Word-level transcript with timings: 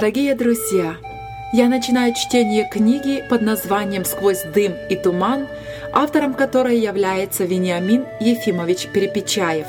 Дорогие 0.00 0.34
друзья, 0.34 0.96
я 1.52 1.68
начинаю 1.68 2.14
чтение 2.14 2.66
книги 2.66 3.22
под 3.28 3.42
названием 3.42 4.06
«Сквозь 4.06 4.44
дым 4.44 4.72
и 4.88 4.96
туман», 4.96 5.46
автором 5.92 6.32
которой 6.32 6.78
является 6.78 7.44
Вениамин 7.44 8.06
Ефимович 8.18 8.86
Перепечаев. 8.94 9.66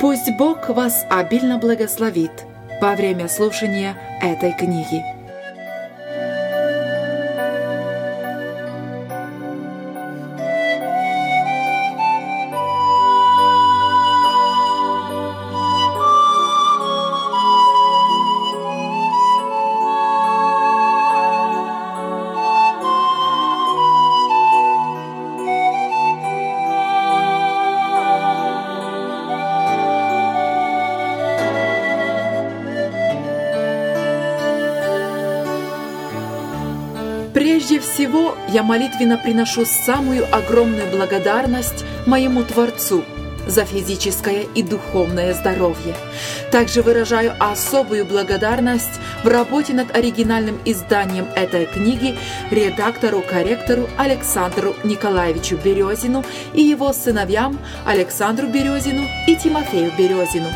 Пусть 0.00 0.30
Бог 0.38 0.70
вас 0.70 1.04
обильно 1.10 1.58
благословит 1.58 2.30
во 2.80 2.96
время 2.96 3.28
слушания 3.28 3.94
этой 4.22 4.52
книги. 4.52 5.04
Прежде 37.50 37.80
всего, 37.80 38.36
я 38.52 38.62
молитвенно 38.62 39.18
приношу 39.18 39.64
самую 39.64 40.24
огромную 40.32 40.88
благодарность 40.88 41.84
моему 42.06 42.44
Творцу 42.44 43.04
за 43.50 43.64
физическое 43.64 44.46
и 44.54 44.62
духовное 44.62 45.34
здоровье. 45.34 45.94
Также 46.50 46.82
выражаю 46.82 47.34
особую 47.38 48.04
благодарность 48.06 49.00
в 49.24 49.28
работе 49.28 49.72
над 49.72 49.94
оригинальным 49.94 50.58
изданием 50.64 51.26
этой 51.34 51.66
книги 51.66 52.16
редактору-корректору 52.50 53.88
Александру 53.98 54.74
Николаевичу 54.84 55.56
Березину 55.56 56.24
и 56.54 56.62
его 56.62 56.92
сыновьям 56.92 57.58
Александру 57.84 58.46
Березину 58.46 59.02
и 59.26 59.36
Тимофею 59.36 59.92
Березину, 59.98 60.48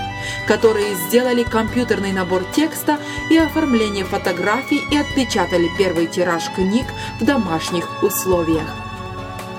которые 0.46 0.94
сделали 1.08 1.42
компьютерный 1.42 2.12
набор 2.12 2.44
текста 2.54 2.98
и 3.30 3.36
оформление 3.36 4.04
фотографий 4.04 4.80
и 4.90 4.96
отпечатали 4.96 5.68
первый 5.78 6.06
тираж 6.06 6.44
книг 6.54 6.86
в 7.20 7.24
домашних 7.24 8.02
условиях. 8.02 8.83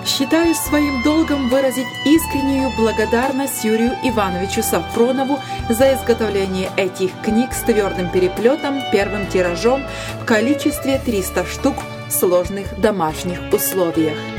Считаю 0.06 0.54
своим 0.54 1.02
долгом 1.02 1.50
выразить 1.50 1.88
искреннюю 2.06 2.70
благодарность 2.78 3.64
Юрию 3.64 3.94
Ивановичу 4.04 4.62
Сафронову 4.62 5.40
за 5.68 5.96
изготовление 5.96 6.70
этих 6.78 7.10
книг 7.24 7.52
с 7.52 7.64
твердым 7.64 8.12
переплетом, 8.12 8.82
первым 8.92 9.26
тиражом 9.26 9.82
в 10.22 10.26
количестве 10.26 11.00
300 11.00 11.46
штук 11.46 11.76
в 12.08 12.12
сложных 12.12 12.80
домашних 12.80 13.52
условиях. 13.52 14.35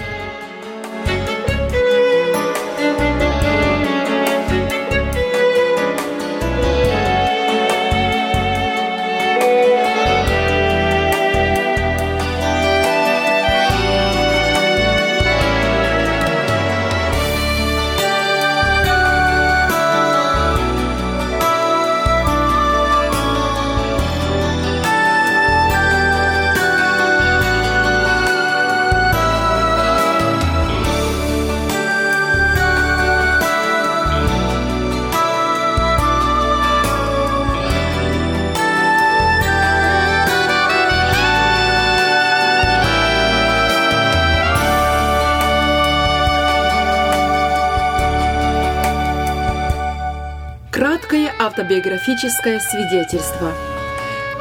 Краткое 51.76 51.97
автобиографическое 51.97 52.60
свидетельство. 52.60 53.53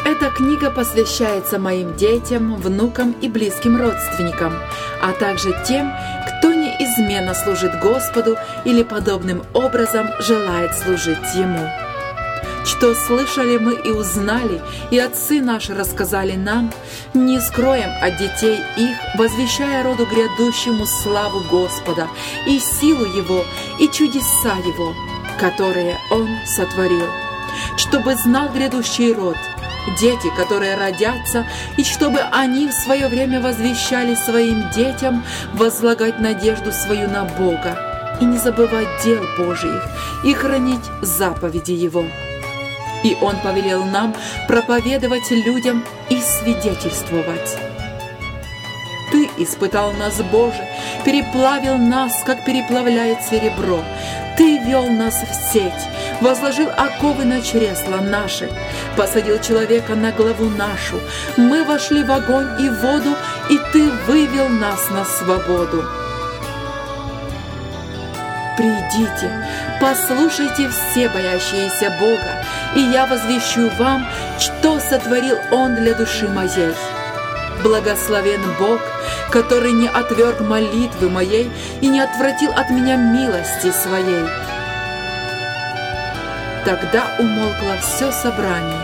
Эта 0.05 0.29
книга 0.29 0.69
посвящается 0.69 1.59
моим 1.59 1.95
детям, 1.95 2.55
внукам 2.55 3.13
и 3.21 3.27
близким 3.27 3.81
родственникам, 3.81 4.53
а 5.01 5.11
также 5.13 5.55
тем, 5.67 5.91
кто 6.27 6.53
неизменно 6.53 7.33
служит 7.33 7.79
Господу 7.79 8.37
или 8.63 8.83
подобным 8.83 9.43
образом 9.53 10.07
желает 10.19 10.75
служить 10.75 11.35
Ему. 11.35 11.67
Что 12.65 12.95
слышали 12.95 13.57
мы 13.57 13.73
и 13.73 13.91
узнали, 13.91 14.61
и 14.91 14.97
отцы 14.97 15.41
наши 15.41 15.73
рассказали 15.73 16.35
нам, 16.35 16.71
не 17.13 17.39
скроем 17.39 17.91
от 18.01 18.17
детей 18.17 18.59
их, 18.77 18.97
возвещая 19.17 19.83
роду 19.83 20.05
грядущему 20.05 20.85
славу 20.85 21.41
Господа, 21.51 22.07
и 22.47 22.59
силу 22.59 23.05
Его, 23.05 23.43
и 23.79 23.87
чудеса 23.87 24.55
Его– 24.65 24.93
которые 25.39 25.97
Он 26.11 26.27
сотворил, 26.45 27.07
чтобы 27.77 28.15
знал 28.15 28.49
грядущий 28.49 29.13
род, 29.13 29.37
дети, 29.99 30.27
которые 30.37 30.75
родятся, 30.75 31.45
и 31.77 31.83
чтобы 31.83 32.19
они 32.31 32.67
в 32.67 32.73
свое 32.73 33.07
время 33.07 33.41
возвещали 33.41 34.15
своим 34.15 34.69
детям 34.71 35.23
возлагать 35.53 36.19
надежду 36.19 36.71
свою 36.71 37.09
на 37.09 37.25
Бога 37.25 38.17
и 38.21 38.25
не 38.25 38.37
забывать 38.37 38.87
дел 39.03 39.23
Божиих 39.37 39.83
и 40.23 40.33
хранить 40.33 40.85
заповеди 41.01 41.71
Его. 41.71 42.05
И 43.03 43.15
Он 43.21 43.35
повелел 43.37 43.83
нам 43.85 44.15
проповедовать 44.47 45.29
людям 45.29 45.83
и 46.09 46.19
свидетельствовать. 46.21 47.74
Испытал 49.37 49.93
нас, 49.93 50.21
Боже, 50.31 50.67
переплавил 51.03 51.77
нас, 51.77 52.23
как 52.25 52.45
переплавляет 52.45 53.21
серебро, 53.23 53.83
ты 54.37 54.57
вел 54.59 54.87
нас 54.89 55.15
в 55.23 55.33
сеть, 55.33 55.71
возложил 56.19 56.69
оковы 56.75 57.23
на 57.23 57.41
чресла 57.41 58.01
наши, 58.01 58.49
посадил 58.97 59.39
человека 59.39 59.95
на 59.95 60.11
главу 60.11 60.49
нашу. 60.49 60.99
Мы 61.37 61.63
вошли 61.63 62.03
в 62.03 62.11
огонь 62.11 62.49
и 62.59 62.69
воду, 62.69 63.15
и 63.49 63.57
Ты 63.71 63.89
вывел 64.07 64.49
нас 64.49 64.89
на 64.89 65.05
свободу. 65.05 65.85
Придите, 68.57 69.31
послушайте 69.79 70.69
все 70.69 71.07
боящиеся 71.09 71.95
Бога, 71.99 72.43
и 72.75 72.79
я 72.79 73.05
возвещу 73.05 73.69
вам, 73.77 74.05
что 74.37 74.79
сотворил 74.79 75.37
Он 75.51 75.75
для 75.75 75.93
души 75.93 76.27
моей. 76.27 76.73
Благословен 77.65 78.41
Бог, 78.59 78.79
который 79.31 79.71
не 79.71 79.87
отверг 79.87 80.39
молитвы 80.39 81.09
моей 81.09 81.49
и 81.81 81.87
не 81.87 81.99
отвратил 81.99 82.51
от 82.51 82.69
меня 82.69 82.95
милости 82.95 83.71
своей. 83.71 84.23
Тогда 86.63 87.05
умолкло 87.17 87.75
все 87.81 88.11
собрание 88.11 88.79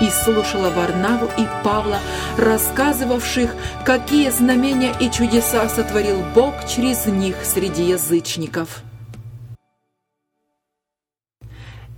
и 0.00 0.08
слушала 0.10 0.70
Варнаву 0.70 1.28
и 1.38 1.46
Павла, 1.64 1.98
рассказывавших, 2.38 3.50
какие 3.84 4.30
знамения 4.30 4.94
и 5.00 5.10
чудеса 5.10 5.68
сотворил 5.68 6.22
Бог 6.32 6.54
через 6.68 7.06
них 7.06 7.34
среди 7.42 7.82
язычников. 7.82 8.84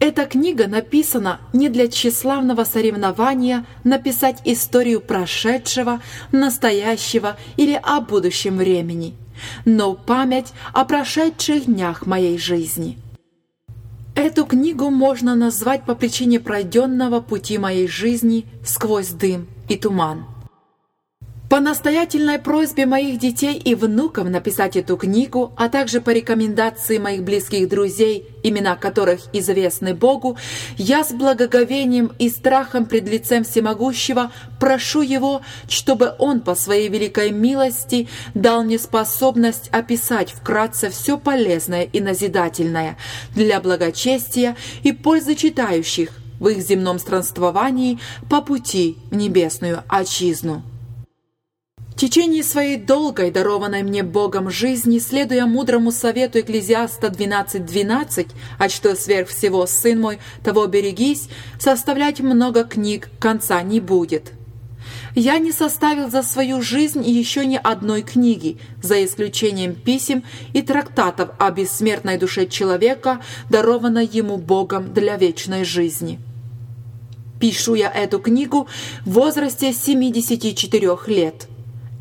Эта 0.03 0.27
книга 0.27 0.67
написана 0.67 1.39
не 1.53 1.69
для 1.69 1.87
тщеславного 1.87 2.65
соревнования 2.65 3.65
написать 3.85 4.43
историю 4.45 5.01
прошедшего, 5.01 6.03
настоящего 6.33 7.37
или 7.57 7.81
о 7.81 8.01
будущем 8.01 8.57
времени, 8.57 9.15
но 9.65 9.95
память 9.95 10.55
о 10.73 10.85
прошедших 10.87 11.67
днях 11.67 12.05
моей 12.05 12.37
жизни. 12.37 12.99
Эту 14.17 14.45
книгу 14.45 14.91
можно 14.91 15.37
назвать 15.37 15.85
по 15.85 15.95
причине 15.95 16.41
пройденного 16.41 17.21
пути 17.21 17.57
моей 17.59 17.87
жизни 17.87 18.47
сквозь 18.65 19.11
дым 19.11 19.47
и 19.69 19.77
туман. 19.77 20.32
По 21.53 21.61
настоятельной 21.61 22.39
просьбе 22.39 22.87
моих 22.87 23.19
детей 23.19 23.59
и 23.59 23.75
внуков 23.75 24.27
написать 24.27 24.75
эту 24.75 24.97
книгу, 24.97 25.53
а 25.59 25.69
также 25.69 26.01
по 26.01 26.09
рекомендации 26.09 26.97
моих 26.97 27.25
близких 27.25 27.69
друзей, 27.69 28.27
имена 28.43 28.75
которых 28.75 29.21
известны 29.35 29.93
Богу, 29.93 30.39
я 30.79 31.05
с 31.05 31.13
благоговением 31.13 32.11
и 32.19 32.31
страхом 32.31 32.87
пред 32.87 33.07
лицем 33.07 33.45
Всемогущего 33.45 34.33
прошу 34.59 35.03
Его, 35.03 35.43
чтобы 35.69 36.15
Он 36.19 36.41
по 36.41 36.55
Своей 36.55 36.89
великой 36.89 37.33
милости 37.33 38.09
дал 38.33 38.65
мне 38.65 38.79
способность 38.79 39.69
описать 39.73 40.31
вкратце 40.31 40.89
все 40.89 41.19
полезное 41.19 41.83
и 41.83 42.01
назидательное 42.01 42.97
для 43.35 43.61
благочестия 43.61 44.57
и 44.85 44.93
пользы 44.93 45.35
читающих, 45.35 46.13
в 46.41 46.49
их 46.49 46.63
земном 46.63 46.99
странствовании 46.99 47.99
по 48.31 48.41
пути 48.41 48.97
в 49.11 49.17
небесную 49.17 49.85
отчизну. 49.87 50.63
В 51.93 51.95
течение 51.95 52.43
своей 52.43 52.79
долгой, 52.79 53.31
дарованной 53.31 53.83
мне 53.83 54.03
Богом 54.03 54.51
жизни, 54.51 54.99
следуя 54.99 55.45
мудрому 55.45 55.93
совету 55.93 56.41
Экклезиаста 56.41 57.09
12.12, 57.09 57.59
12, 57.67 58.27
«А 58.59 58.69
что 58.71 58.97
сверх 58.97 59.29
всего, 59.29 59.67
сын 59.67 60.01
мой, 60.01 60.19
того 60.43 60.67
берегись, 60.67 61.29
составлять 61.61 62.21
много 62.21 62.65
книг 62.65 63.11
конца 63.21 63.61
не 63.63 63.79
будет». 63.79 64.33
Я 65.15 65.39
не 65.39 65.53
составил 65.53 66.11
за 66.11 66.23
свою 66.23 66.63
жизнь 66.63 67.07
еще 67.07 67.45
ни 67.45 67.61
одной 67.63 68.01
книги, 68.01 68.57
за 68.83 69.05
исключением 69.05 69.75
писем 69.75 70.25
и 70.55 70.63
трактатов 70.63 71.31
о 71.39 71.51
бессмертной 71.51 72.17
душе 72.17 72.47
человека, 72.47 73.21
дарованной 73.51 74.07
ему 74.07 74.39
Богом 74.39 74.95
для 74.95 75.19
вечной 75.19 75.65
жизни. 75.65 76.19
Пишу 77.39 77.75
я 77.75 77.91
эту 77.91 78.19
книгу 78.19 78.67
в 79.05 79.11
возрасте 79.13 79.75
74 79.75 80.99
лет– 81.07 81.49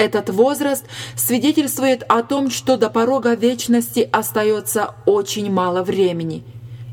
этот 0.01 0.31
возраст 0.31 0.85
свидетельствует 1.15 2.03
о 2.07 2.23
том, 2.23 2.49
что 2.49 2.75
до 2.75 2.89
порога 2.89 3.35
вечности 3.35 4.09
остается 4.11 4.95
очень 5.05 5.51
мало 5.51 5.83
времени. 5.83 6.43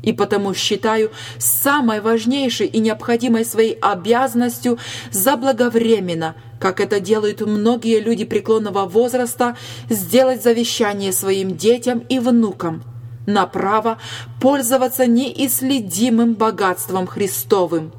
И 0.03 0.13
потому 0.13 0.53
считаю 0.53 1.11
самой 1.39 2.01
важнейшей 2.01 2.67
и 2.67 2.79
необходимой 2.79 3.43
своей 3.45 3.73
обязанностью 3.73 4.77
заблаговременно, 5.11 6.35
как 6.59 6.79
это 6.79 6.99
делают 6.99 7.41
многие 7.41 7.99
люди 7.99 8.25
преклонного 8.25 8.85
возраста, 8.85 9.57
сделать 9.89 10.43
завещание 10.43 11.11
своим 11.11 11.57
детям 11.57 11.99
и 12.09 12.19
внукам 12.19 12.83
на 13.25 13.45
право 13.45 13.97
пользоваться 14.39 15.05
неисследимым 15.05 16.35
богатством 16.35 17.07
Христовым– 17.07 17.91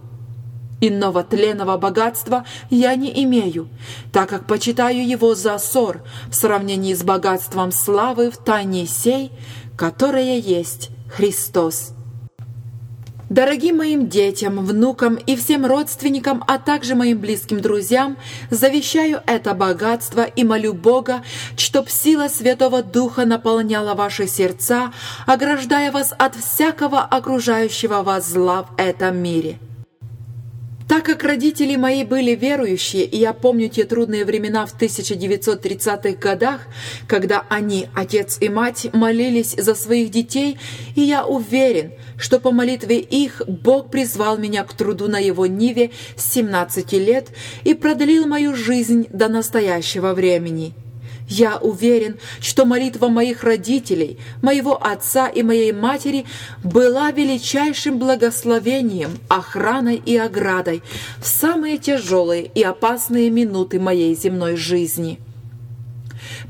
Иного 0.80 1.22
тленного 1.22 1.76
богатства 1.76 2.44
я 2.70 2.94
не 2.94 3.24
имею, 3.24 3.68
так 4.12 4.30
как 4.30 4.46
почитаю 4.46 5.06
его 5.06 5.34
за 5.34 5.58
ссор 5.58 6.02
в 6.30 6.34
сравнении 6.34 6.94
с 6.94 7.02
богатством 7.02 7.70
славы 7.70 8.30
в 8.30 8.38
тайне 8.38 8.86
сей, 8.86 9.30
которая 9.76 10.38
есть 10.38 10.90
Христос. 11.10 11.92
Дорогим 13.30 13.76
моим 13.76 14.08
детям, 14.08 14.64
внукам 14.66 15.14
и 15.14 15.36
всем 15.36 15.64
родственникам, 15.64 16.42
а 16.48 16.58
также 16.58 16.96
моим 16.96 17.18
близким 17.18 17.60
друзьям, 17.60 18.16
завещаю 18.50 19.22
это 19.24 19.54
богатство 19.54 20.22
и 20.24 20.42
молю 20.42 20.74
Бога, 20.74 21.22
чтоб 21.56 21.88
сила 21.88 22.26
Святого 22.26 22.82
Духа 22.82 23.26
наполняла 23.26 23.94
ваши 23.94 24.26
сердца, 24.26 24.92
ограждая 25.26 25.92
вас 25.92 26.12
от 26.18 26.34
всякого 26.34 27.02
окружающего 27.02 28.02
вас 28.02 28.28
зла 28.28 28.64
в 28.64 28.80
этом 28.80 29.18
мире. 29.18 29.60
Так 30.90 31.04
как 31.04 31.22
родители 31.22 31.76
мои 31.76 32.02
были 32.02 32.34
верующие, 32.34 33.04
и 33.04 33.16
я 33.16 33.32
помню 33.32 33.68
те 33.68 33.84
трудные 33.84 34.24
времена 34.24 34.66
в 34.66 34.76
1930-х 34.76 36.18
годах, 36.18 36.62
когда 37.06 37.46
они, 37.48 37.86
отец 37.94 38.38
и 38.40 38.48
мать, 38.48 38.88
молились 38.92 39.54
за 39.56 39.76
своих 39.76 40.10
детей, 40.10 40.58
и 40.96 41.02
я 41.02 41.24
уверен, 41.24 41.92
что 42.18 42.40
по 42.40 42.50
молитве 42.50 42.98
их 42.98 43.40
Бог 43.46 43.92
призвал 43.92 44.36
меня 44.36 44.64
к 44.64 44.72
труду 44.72 45.06
на 45.06 45.20
его 45.20 45.46
ниве 45.46 45.92
с 46.16 46.28
17 46.32 46.92
лет 46.94 47.28
и 47.62 47.74
продлил 47.74 48.26
мою 48.26 48.56
жизнь 48.56 49.06
до 49.12 49.28
настоящего 49.28 50.12
времени. 50.12 50.74
Я 51.30 51.58
уверен, 51.58 52.18
что 52.40 52.64
молитва 52.64 53.06
моих 53.06 53.44
родителей, 53.44 54.18
моего 54.42 54.76
отца 54.84 55.28
и 55.28 55.44
моей 55.44 55.70
матери 55.70 56.26
была 56.64 57.12
величайшим 57.12 58.00
благословением, 58.00 59.12
охраной 59.28 60.02
и 60.04 60.16
оградой 60.16 60.82
в 61.22 61.26
самые 61.28 61.78
тяжелые 61.78 62.42
и 62.42 62.64
опасные 62.64 63.30
минуты 63.30 63.78
моей 63.78 64.16
земной 64.16 64.56
жизни. 64.56 65.20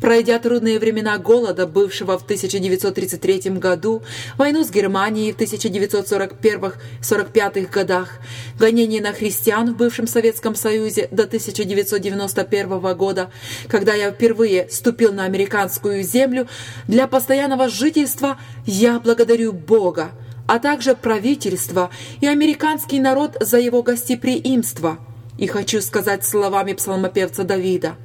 Пройдя 0.00 0.38
трудные 0.38 0.78
времена 0.78 1.18
голода, 1.18 1.66
бывшего 1.66 2.18
в 2.18 2.22
1933 2.22 3.58
году, 3.58 4.02
войну 4.38 4.64
с 4.64 4.70
Германией 4.70 5.32
в 5.32 5.36
1941-45 5.36 7.70
годах, 7.70 8.18
гонение 8.58 9.02
на 9.02 9.12
христиан 9.12 9.74
в 9.74 9.76
бывшем 9.76 10.06
Советском 10.06 10.54
Союзе 10.54 11.08
до 11.10 11.24
1991 11.24 12.96
года, 12.96 13.30
когда 13.68 13.92
я 13.92 14.10
впервые 14.10 14.70
ступил 14.70 15.12
на 15.12 15.24
американскую 15.24 16.02
землю, 16.02 16.48
для 16.88 17.06
постоянного 17.06 17.68
жительства 17.68 18.38
я 18.64 19.00
благодарю 19.00 19.52
Бога, 19.52 20.12
а 20.46 20.58
также 20.58 20.94
правительство 20.94 21.90
и 22.22 22.26
американский 22.26 23.00
народ 23.00 23.36
за 23.40 23.58
его 23.58 23.82
гостеприимство– 23.82 24.98
и 25.40 25.46
хочу 25.46 25.80
сказать 25.80 26.24
словами 26.24 26.74
псалмопевца 26.74 27.44
Давида, 27.44 27.96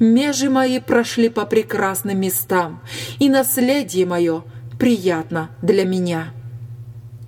«Межи 0.00 0.50
мои 0.50 0.80
прошли 0.80 1.28
по 1.28 1.46
прекрасным 1.46 2.20
местам, 2.20 2.82
и 3.20 3.28
наследие 3.28 4.04
мое 4.06 4.42
приятно 4.78 5.50
для 5.62 5.84
меня». 5.84 6.34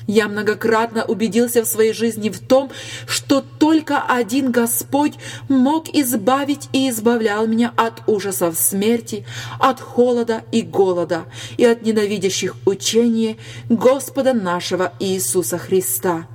Я 0.08 0.26
многократно 0.26 1.04
убедился 1.04 1.62
в 1.62 1.66
своей 1.66 1.92
жизни 1.92 2.28
в 2.28 2.40
том, 2.40 2.72
что 3.06 3.40
только 3.40 4.02
один 4.02 4.50
Господь 4.50 5.14
мог 5.48 5.88
избавить 5.94 6.68
и 6.72 6.90
избавлял 6.90 7.46
меня 7.46 7.72
от 7.76 8.02
ужасов 8.08 8.58
смерти, 8.58 9.24
от 9.60 9.80
холода 9.80 10.42
и 10.50 10.62
голода 10.62 11.26
и 11.56 11.64
от 11.64 11.82
ненавидящих 11.82 12.56
учения 12.66 13.36
Господа 13.68 14.34
нашего 14.34 14.92
Иисуса 14.98 15.56
Христа. 15.56 16.26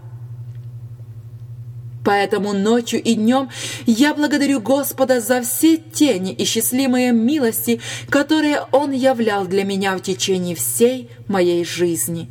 Поэтому 2.08 2.54
ночью 2.54 3.04
и 3.04 3.16
днем 3.16 3.50
я 3.86 4.14
благодарю 4.14 4.62
Господа 4.62 5.20
за 5.20 5.42
все 5.42 5.76
те 5.76 6.18
неисчислимые 6.20 7.12
милости, 7.12 7.82
которые 8.10 8.62
Он 8.72 8.94
являл 8.94 9.46
для 9.46 9.66
меня 9.66 9.98
в 9.98 10.00
течение 10.00 10.56
всей 10.56 11.10
моей 11.28 11.66
жизни. 11.66 12.30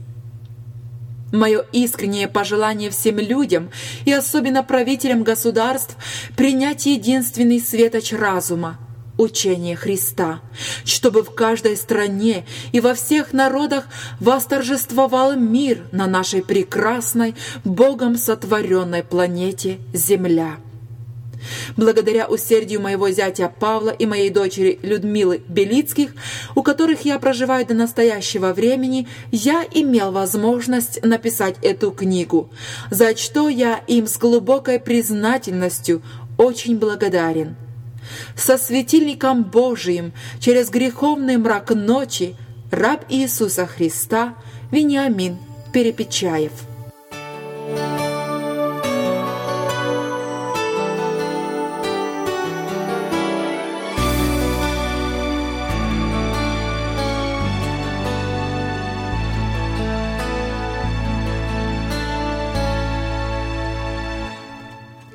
Мое 1.30 1.62
искреннее 1.72 2.26
пожелание 2.26 2.88
всем 2.88 3.18
людям 3.18 3.68
и 4.06 4.12
особенно 4.14 4.62
правителям 4.62 5.24
государств 5.24 5.94
принять 6.38 6.86
единственный 6.86 7.60
светоч 7.60 8.14
разума– 8.14 8.78
учение 9.16 9.76
Христа, 9.76 10.40
чтобы 10.84 11.22
в 11.22 11.34
каждой 11.34 11.76
стране 11.76 12.46
и 12.72 12.80
во 12.80 12.94
всех 12.94 13.32
народах 13.32 13.86
восторжествовал 14.20 15.36
мир 15.36 15.82
на 15.92 16.06
нашей 16.06 16.42
прекрасной, 16.42 17.34
Богом 17.64 18.16
сотворенной 18.16 19.02
планете 19.02 19.78
Земля. 19.92 20.56
Благодаря 21.76 22.26
усердию 22.26 22.80
моего 22.80 23.10
зятя 23.10 23.52
Павла 23.60 23.90
и 23.90 24.06
моей 24.06 24.30
дочери 24.30 24.78
Людмилы 24.82 25.42
Белицких, 25.46 26.14
у 26.54 26.62
которых 26.62 27.04
я 27.04 27.18
проживаю 27.18 27.66
до 27.66 27.74
настоящего 27.74 28.52
времени, 28.52 29.06
я 29.30 29.64
имел 29.72 30.12
возможность 30.12 31.02
написать 31.04 31.56
эту 31.62 31.90
книгу, 31.90 32.50
за 32.90 33.16
что 33.16 33.48
я 33.48 33.80
им 33.86 34.06
с 34.06 34.18
глубокой 34.18 34.80
признательностью 34.80 36.02
очень 36.36 36.78
благодарен 36.78 37.56
со 38.36 38.58
светильником 38.58 39.44
Божиим 39.44 40.12
через 40.40 40.70
греховный 40.70 41.36
мрак 41.36 41.70
ночи 41.70 42.36
раб 42.70 43.04
Иисуса 43.08 43.66
Христа 43.66 44.34
Вениамин 44.70 45.38
Перепечаев. 45.72 46.52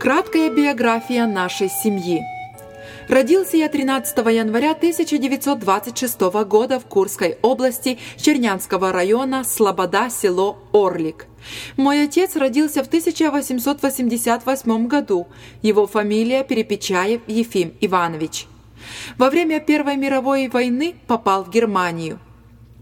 Краткая 0.01 0.49
биография 0.49 1.27
нашей 1.27 1.69
семьи. 1.69 2.23
Родился 3.07 3.57
я 3.57 3.67
13 3.67 4.17
января 4.17 4.71
1926 4.71 6.21
года 6.45 6.79
в 6.79 6.85
Курской 6.85 7.37
области 7.41 7.97
Чернянского 8.17 8.91
района 8.91 9.43
Слобода, 9.43 10.09
село 10.09 10.59
Орлик. 10.71 11.25
Мой 11.77 12.03
отец 12.03 12.35
родился 12.35 12.83
в 12.83 12.87
1888 12.87 14.87
году. 14.87 15.27
Его 15.61 15.87
фамилия 15.87 16.43
Перепечаев 16.43 17.21
Ефим 17.27 17.73
Иванович. 17.81 18.47
Во 19.17 19.29
время 19.29 19.59
Первой 19.59 19.97
мировой 19.97 20.47
войны 20.47 20.95
попал 21.07 21.43
в 21.43 21.49
Германию. 21.49 22.19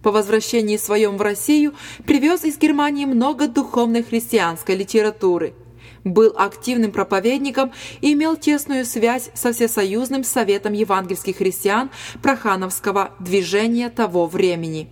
По 0.03 0.11
возвращении 0.11 0.77
своем 0.77 1.17
в 1.17 1.21
Россию 1.21 1.73
привез 2.05 2.45
из 2.45 2.57
Германии 2.57 3.05
много 3.05 3.47
духовной 3.47 4.03
христианской 4.03 4.75
литературы– 4.75 5.53
был 6.03 6.33
активным 6.35 6.91
проповедником 6.91 7.71
и 8.01 8.13
имел 8.13 8.35
тесную 8.35 8.85
связь 8.85 9.29
со 9.33 9.51
Всесоюзным 9.53 10.23
Советом 10.23 10.73
евангельских 10.73 11.37
христиан 11.37 11.89
Прохановского 12.21 13.11
движения 13.19 13.89
того 13.89 14.25
времени. 14.27 14.89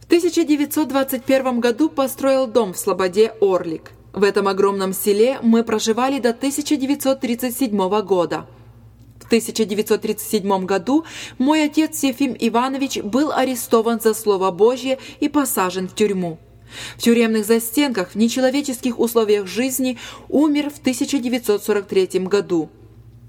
В 0.00 0.06
1921 0.06 1.60
году 1.60 1.88
построил 1.88 2.46
дом 2.46 2.72
в 2.72 2.78
Слободе 2.78 3.32
Орлик. 3.40 3.92
В 4.12 4.22
этом 4.22 4.48
огромном 4.48 4.92
селе 4.92 5.38
мы 5.42 5.64
проживали 5.64 6.20
до 6.20 6.30
1937 6.30 7.76
года. 8.02 8.46
В 9.20 9.26
1937 9.26 10.64
году 10.64 11.04
мой 11.38 11.64
отец 11.64 12.04
Ефим 12.04 12.36
Иванович 12.38 13.00
был 13.00 13.32
арестован 13.32 14.00
за 14.00 14.14
Слово 14.14 14.52
Божье 14.52 14.98
и 15.18 15.28
посажен 15.28 15.88
в 15.88 15.94
тюрьму. 15.94 16.38
В 16.96 17.02
тюремных 17.02 17.44
застенках 17.44 18.10
в 18.10 18.14
нечеловеческих 18.16 18.98
условиях 18.98 19.46
жизни 19.46 19.98
умер 20.28 20.70
в 20.70 20.78
1943 20.78 22.20
году. 22.20 22.70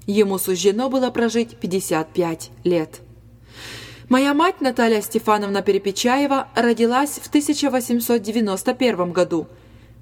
Ему 0.06 0.38
суждено 0.38 0.88
было 0.88 1.10
прожить 1.10 1.56
55 1.56 2.50
лет. 2.64 3.00
Моя 4.08 4.32
мать 4.32 4.62
Наталья 4.62 5.02
Стефановна 5.02 5.60
Перепечаева 5.60 6.48
родилась 6.54 7.20
в 7.22 7.28
1891 7.28 9.12
году. 9.12 9.46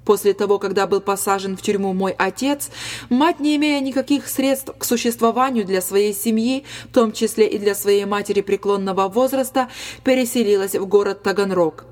После 0.05 0.33
того, 0.33 0.59
когда 0.59 0.87
был 0.87 1.01
посажен 1.01 1.57
в 1.57 1.61
тюрьму 1.61 1.91
мой 1.91 2.15
отец, 2.17 2.69
мать, 3.09 3.41
не 3.41 3.57
имея 3.57 3.81
никаких 3.81 4.29
средств 4.29 4.71
к 4.77 4.85
существованию 4.85 5.65
для 5.65 5.81
своей 5.81 6.13
семьи, 6.13 6.63
в 6.89 6.93
том 6.93 7.11
числе 7.11 7.45
и 7.45 7.57
для 7.57 7.75
своей 7.75 8.05
матери 8.05 8.39
преклонного 8.39 9.09
возраста, 9.09 9.67
переселилась 10.05 10.75
в 10.75 10.85
город 10.85 11.23
Таганрог. 11.23 11.83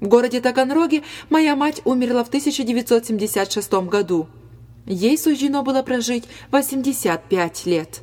В 0.00 0.08
городе 0.08 0.40
Таганроге 0.40 1.02
моя 1.30 1.56
мать 1.56 1.80
умерла 1.84 2.22
в 2.24 2.28
1976 2.28 3.72
году. 3.88 4.28
Ей 4.84 5.16
суждено 5.16 5.62
было 5.62 5.82
прожить 5.82 6.24
85 6.50 7.66
лет. 7.66 8.02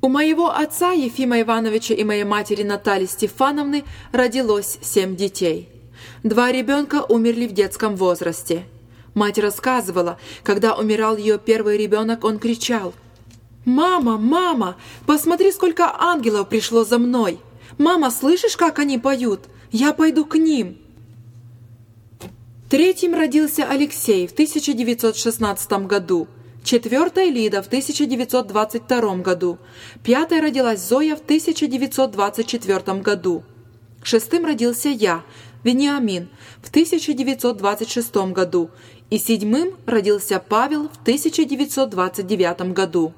У 0.00 0.08
моего 0.08 0.50
отца 0.50 0.92
Ефима 0.92 1.40
Ивановича 1.40 1.94
и 1.94 2.04
моей 2.04 2.24
матери 2.24 2.62
Натальи 2.62 3.06
Стефановны 3.06 3.84
родилось 4.12 4.78
семь 4.80 5.16
детей. 5.16 5.68
Два 6.22 6.52
ребенка 6.52 7.04
умерли 7.08 7.48
в 7.48 7.52
детском 7.52 7.96
возрасте. 7.96 8.64
Мать 9.14 9.38
рассказывала, 9.38 10.18
когда 10.44 10.76
умирал 10.76 11.16
ее 11.16 11.38
первый 11.38 11.76
ребенок, 11.76 12.22
он 12.22 12.38
кричал 12.38 12.94
«Мама, 13.64 14.16
мама, 14.16 14.76
посмотри, 15.04 15.50
сколько 15.50 15.92
ангелов 15.98 16.48
пришло 16.48 16.84
за 16.84 16.98
мной! 16.98 17.40
Мама, 17.76 18.10
слышишь, 18.10 18.56
как 18.56 18.78
они 18.78 18.98
поют? 18.98 19.40
Я 19.70 19.92
пойду 19.92 20.24
к 20.24 20.36
ним!» 20.36 20.78
Третьим 22.70 23.14
родился 23.14 23.64
Алексей 23.64 24.26
в 24.26 24.32
1916 24.32 25.86
году– 25.86 26.28
четвертая 26.68 27.30
Лида 27.30 27.62
в 27.62 27.66
1922 27.66 29.16
году, 29.16 29.58
пятая 30.02 30.42
родилась 30.42 30.80
Зоя 30.80 31.16
в 31.16 31.20
1924 31.20 33.00
году, 33.00 33.42
шестым 34.02 34.44
родился 34.44 34.90
я, 34.90 35.24
Вениамин, 35.64 36.28
в 36.62 36.68
1926 36.68 38.14
году 38.32 38.70
и 39.08 39.16
седьмым 39.16 39.76
родился 39.86 40.38
Павел 40.46 40.90
в 40.90 41.00
1929 41.00 42.72
году. 42.74 43.14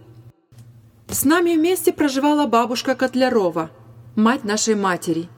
С 1.08 1.24
нами 1.24 1.56
вместе 1.56 1.92
проживала 1.92 2.46
бабушка 2.46 2.94
Котлярова, 2.94 3.70
мать 4.14 4.44
нашей 4.44 4.76
матери. 4.76 5.28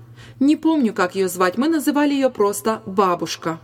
Не 0.43 0.57
помню, 0.57 0.93
как 0.93 1.15
ее 1.15 1.29
звать, 1.29 1.57
мы 1.57 1.69
называли 1.69 2.15
ее 2.15 2.29
просто 2.29 2.83
«бабушка». 2.85 3.61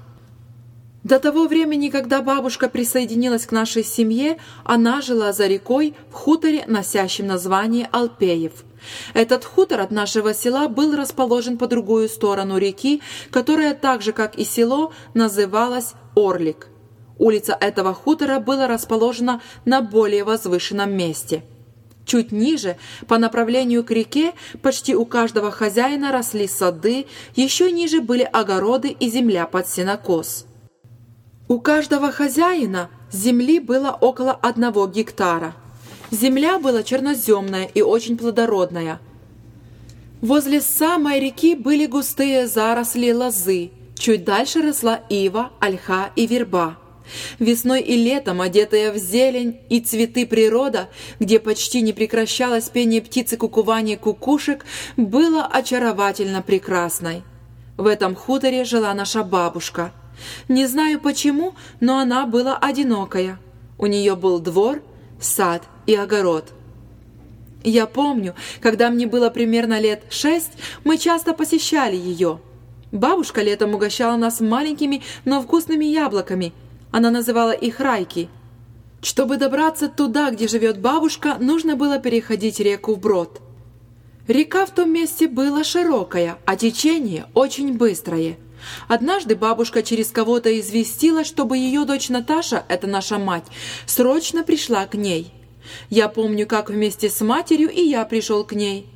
До 1.02 1.18
того 1.18 1.48
времени, 1.48 1.88
когда 1.88 2.22
бабушка 2.22 2.68
присоединилась 2.68 3.46
к 3.46 3.50
нашей 3.50 3.82
семье, 3.82 4.38
она 4.62 5.02
жила 5.02 5.32
за 5.32 5.48
рекой 5.48 5.96
в 6.12 6.14
хуторе, 6.14 6.62
носящем 6.68 7.26
название 7.26 7.88
Алпеев. 7.90 8.52
Этот 9.12 9.44
хутор 9.44 9.80
от 9.80 9.90
нашего 9.90 10.32
села 10.32 10.68
был 10.68 10.94
расположен 10.94 11.58
по 11.58 11.66
другую 11.66 12.08
сторону 12.08 12.58
реки, 12.58 13.02
которая 13.32 13.74
так 13.74 14.00
же, 14.00 14.12
как 14.12 14.36
и 14.36 14.44
село, 14.44 14.92
называлась 15.14 15.94
Орлик. 16.14 16.68
Улица 17.18 17.58
этого 17.60 17.92
хутора 17.92 18.38
была 18.38 18.68
расположена 18.68 19.42
на 19.64 19.82
более 19.82 20.22
возвышенном 20.22 20.92
месте. 20.92 21.42
Чуть 22.08 22.32
ниже, 22.32 22.78
по 23.06 23.18
направлению 23.18 23.84
к 23.84 23.90
реке, 23.90 24.32
почти 24.62 24.96
у 24.96 25.04
каждого 25.04 25.50
хозяина 25.50 26.10
росли 26.10 26.48
сады, 26.48 27.04
еще 27.36 27.70
ниже 27.70 28.00
были 28.00 28.22
огороды 28.22 28.88
и 28.88 29.10
земля 29.10 29.44
под 29.44 29.68
сенокос. 29.68 30.46
У 31.48 31.60
каждого 31.60 32.10
хозяина 32.10 32.88
земли 33.12 33.60
было 33.60 33.90
около 33.90 34.32
одного 34.32 34.86
гектара. 34.86 35.54
Земля 36.10 36.58
была 36.58 36.82
черноземная 36.82 37.64
и 37.66 37.82
очень 37.82 38.16
плодородная. 38.16 39.00
Возле 40.22 40.62
самой 40.62 41.20
реки 41.20 41.54
были 41.54 41.84
густые 41.84 42.46
заросли 42.46 43.12
лозы. 43.12 43.70
Чуть 43.98 44.24
дальше 44.24 44.62
росла 44.62 45.00
ива, 45.10 45.50
ольха 45.60 46.10
и 46.16 46.26
верба. 46.26 46.78
Весной 47.38 47.80
и 47.80 47.96
летом, 47.96 48.40
одетая 48.40 48.92
в 48.92 48.96
зелень 48.96 49.60
и 49.68 49.80
цветы 49.80 50.26
природа, 50.26 50.88
где 51.20 51.38
почти 51.38 51.80
не 51.80 51.92
прекращалось 51.92 52.68
пение 52.68 53.02
птиц 53.02 53.32
и 53.32 53.36
кукушек, 53.36 54.64
было 54.96 55.46
очаровательно 55.46 56.42
прекрасной. 56.42 57.22
В 57.76 57.86
этом 57.86 58.14
хуторе 58.14 58.64
жила 58.64 58.92
наша 58.94 59.22
бабушка– 59.22 59.92
не 60.48 60.66
знаю 60.66 61.00
почему, 61.00 61.54
но 61.80 61.98
она 61.98 62.26
была 62.26 62.56
одинокая. 62.56 63.38
У 63.78 63.86
нее 63.86 64.16
был 64.16 64.38
двор, 64.40 64.82
сад 65.20 65.64
и 65.86 65.94
огород. 65.94 66.52
Я 67.64 67.86
помню, 67.86 68.34
когда 68.60 68.88
мне 68.90 69.06
было 69.06 69.30
примерно 69.30 69.80
лет 69.80 70.04
шесть, 70.10 70.52
мы 70.84 70.96
часто 70.96 71.34
посещали 71.34 71.96
ее. 71.96 72.40
Бабушка 72.92 73.42
летом 73.42 73.74
угощала 73.74 74.16
нас 74.16 74.40
маленькими, 74.40 75.02
но 75.24 75.42
вкусными 75.42 75.84
яблоками. 75.84 76.52
Она 76.98 77.12
называла 77.12 77.52
их 77.52 77.78
райки. 77.78 78.28
Чтобы 79.02 79.36
добраться 79.36 79.86
туда, 79.86 80.32
где 80.32 80.48
живет 80.48 80.80
бабушка, 80.80 81.36
нужно 81.38 81.76
было 81.76 82.00
переходить 82.00 82.58
реку 82.58 82.96
вброд. 82.96 83.40
Река 84.26 84.66
в 84.66 84.74
том 84.74 84.92
месте 84.92 85.28
была 85.28 85.62
широкая, 85.62 86.38
а 86.44 86.56
течение 86.56 87.26
очень 87.34 87.78
быстрое– 87.78 88.36
Однажды 88.88 89.36
бабушка 89.36 89.84
через 89.84 90.10
кого-то 90.10 90.58
известила, 90.58 91.22
чтобы 91.22 91.56
ее 91.56 91.84
дочь 91.84 92.08
Наташа, 92.08 92.64
это 92.68 92.88
наша 92.88 93.16
мать, 93.16 93.44
срочно 93.86 94.42
пришла 94.42 94.84
к 94.86 94.94
ней. 94.94 95.32
Я 95.90 96.08
помню, 96.08 96.48
как 96.48 96.68
вместе 96.68 97.08
с 97.08 97.20
матерью 97.20 97.70
и 97.70 97.82
я 97.82 98.04
пришел 98.06 98.42
к 98.42 98.54
ней. 98.54 98.88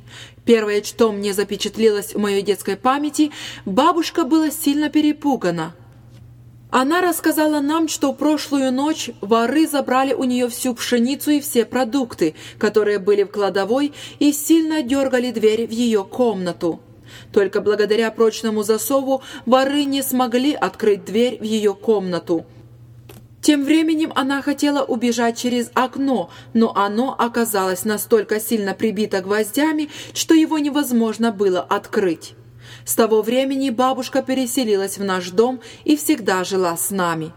Первое, 0.44 0.82
что 0.82 1.12
мне 1.12 1.32
запечатлелось 1.32 2.14
в 2.14 2.18
моей 2.18 2.42
детской 2.42 2.74
памяти, 2.74 3.30
бабушка 3.64 4.24
была 4.24 4.50
сильно 4.50 4.88
перепугана. 4.88 5.76
Она 6.72 7.02
рассказала 7.02 7.60
нам, 7.60 7.86
что 7.86 8.14
прошлую 8.14 8.72
ночь 8.72 9.10
воры 9.20 9.68
забрали 9.68 10.14
у 10.14 10.24
нее 10.24 10.48
всю 10.48 10.74
пшеницу 10.74 11.30
и 11.32 11.40
все 11.40 11.66
продукты, 11.66 12.34
которые 12.58 12.98
были 12.98 13.24
в 13.24 13.28
кладовой, 13.28 13.92
и 14.18 14.32
сильно 14.32 14.82
дергали 14.82 15.32
дверь 15.32 15.66
в 15.66 15.70
ее 15.70 16.02
комнату. 16.02 16.80
Только 17.30 17.60
благодаря 17.60 18.10
прочному 18.10 18.62
засову 18.62 19.22
воры 19.44 19.84
не 19.84 20.00
смогли 20.00 20.54
открыть 20.54 21.04
дверь 21.04 21.38
в 21.38 21.44
ее 21.44 21.74
комнату. 21.74 22.46
Тем 23.42 23.64
временем 23.64 24.10
она 24.14 24.40
хотела 24.40 24.82
убежать 24.82 25.36
через 25.36 25.70
окно, 25.74 26.30
но 26.54 26.74
оно 26.74 27.14
оказалось 27.18 27.84
настолько 27.84 28.40
сильно 28.40 28.72
прибито 28.72 29.20
гвоздями, 29.20 29.90
что 30.14 30.32
его 30.32 30.58
невозможно 30.58 31.32
было 31.32 31.60
открыть. 31.60 32.34
С 32.84 32.94
того 32.94 33.22
времени 33.22 33.70
бабушка 33.70 34.22
переселилась 34.22 34.98
в 34.98 35.04
наш 35.04 35.30
дом 35.30 35.60
и 35.84 35.96
всегда 35.96 36.44
жила 36.44 36.76
с 36.76 36.90
нами. 36.90 37.32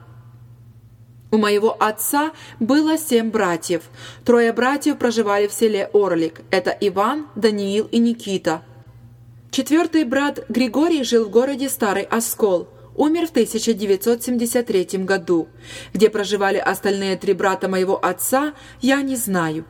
У 1.32 1.38
моего 1.38 1.75
отца 1.80 2.32
было 2.60 2.98
семь 2.98 3.30
братьев. 3.30 3.84
Трое 4.24 4.54
братьев 4.54 4.98
проживали 4.98 5.48
в 5.48 5.54
селе 5.54 5.90
Орлик. 5.94 6.42
Это 6.52 6.75
Иван, 6.80 7.28
Даниил 7.36 7.88
и 7.92 8.00
Никита– 8.00 8.62
Четвертый 9.56 10.04
брат 10.04 10.44
Григорий 10.50 11.06
жил 11.06 11.24
в 11.24 11.30
городе 11.30 11.70
Старый 11.70 12.04
Оскол. 12.04 12.68
Умер 12.94 13.28
в 13.28 13.30
1973 13.30 15.06
году. 15.06 15.48
Где 15.94 16.10
проживали 16.10 16.58
остальные 16.58 17.16
три 17.16 17.32
брата 17.32 17.70
моего 17.70 17.98
отца, 17.98 18.54
я 18.82 19.02
не 19.02 19.16
знаю. 19.16 19.64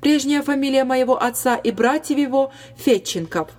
Прежняя 0.00 0.40
фамилия 0.40 0.84
моего 0.84 1.22
отца 1.22 1.56
и 1.56 1.70
братьев 1.70 2.16
его– 2.16 2.50
Фетченков. 2.78 3.50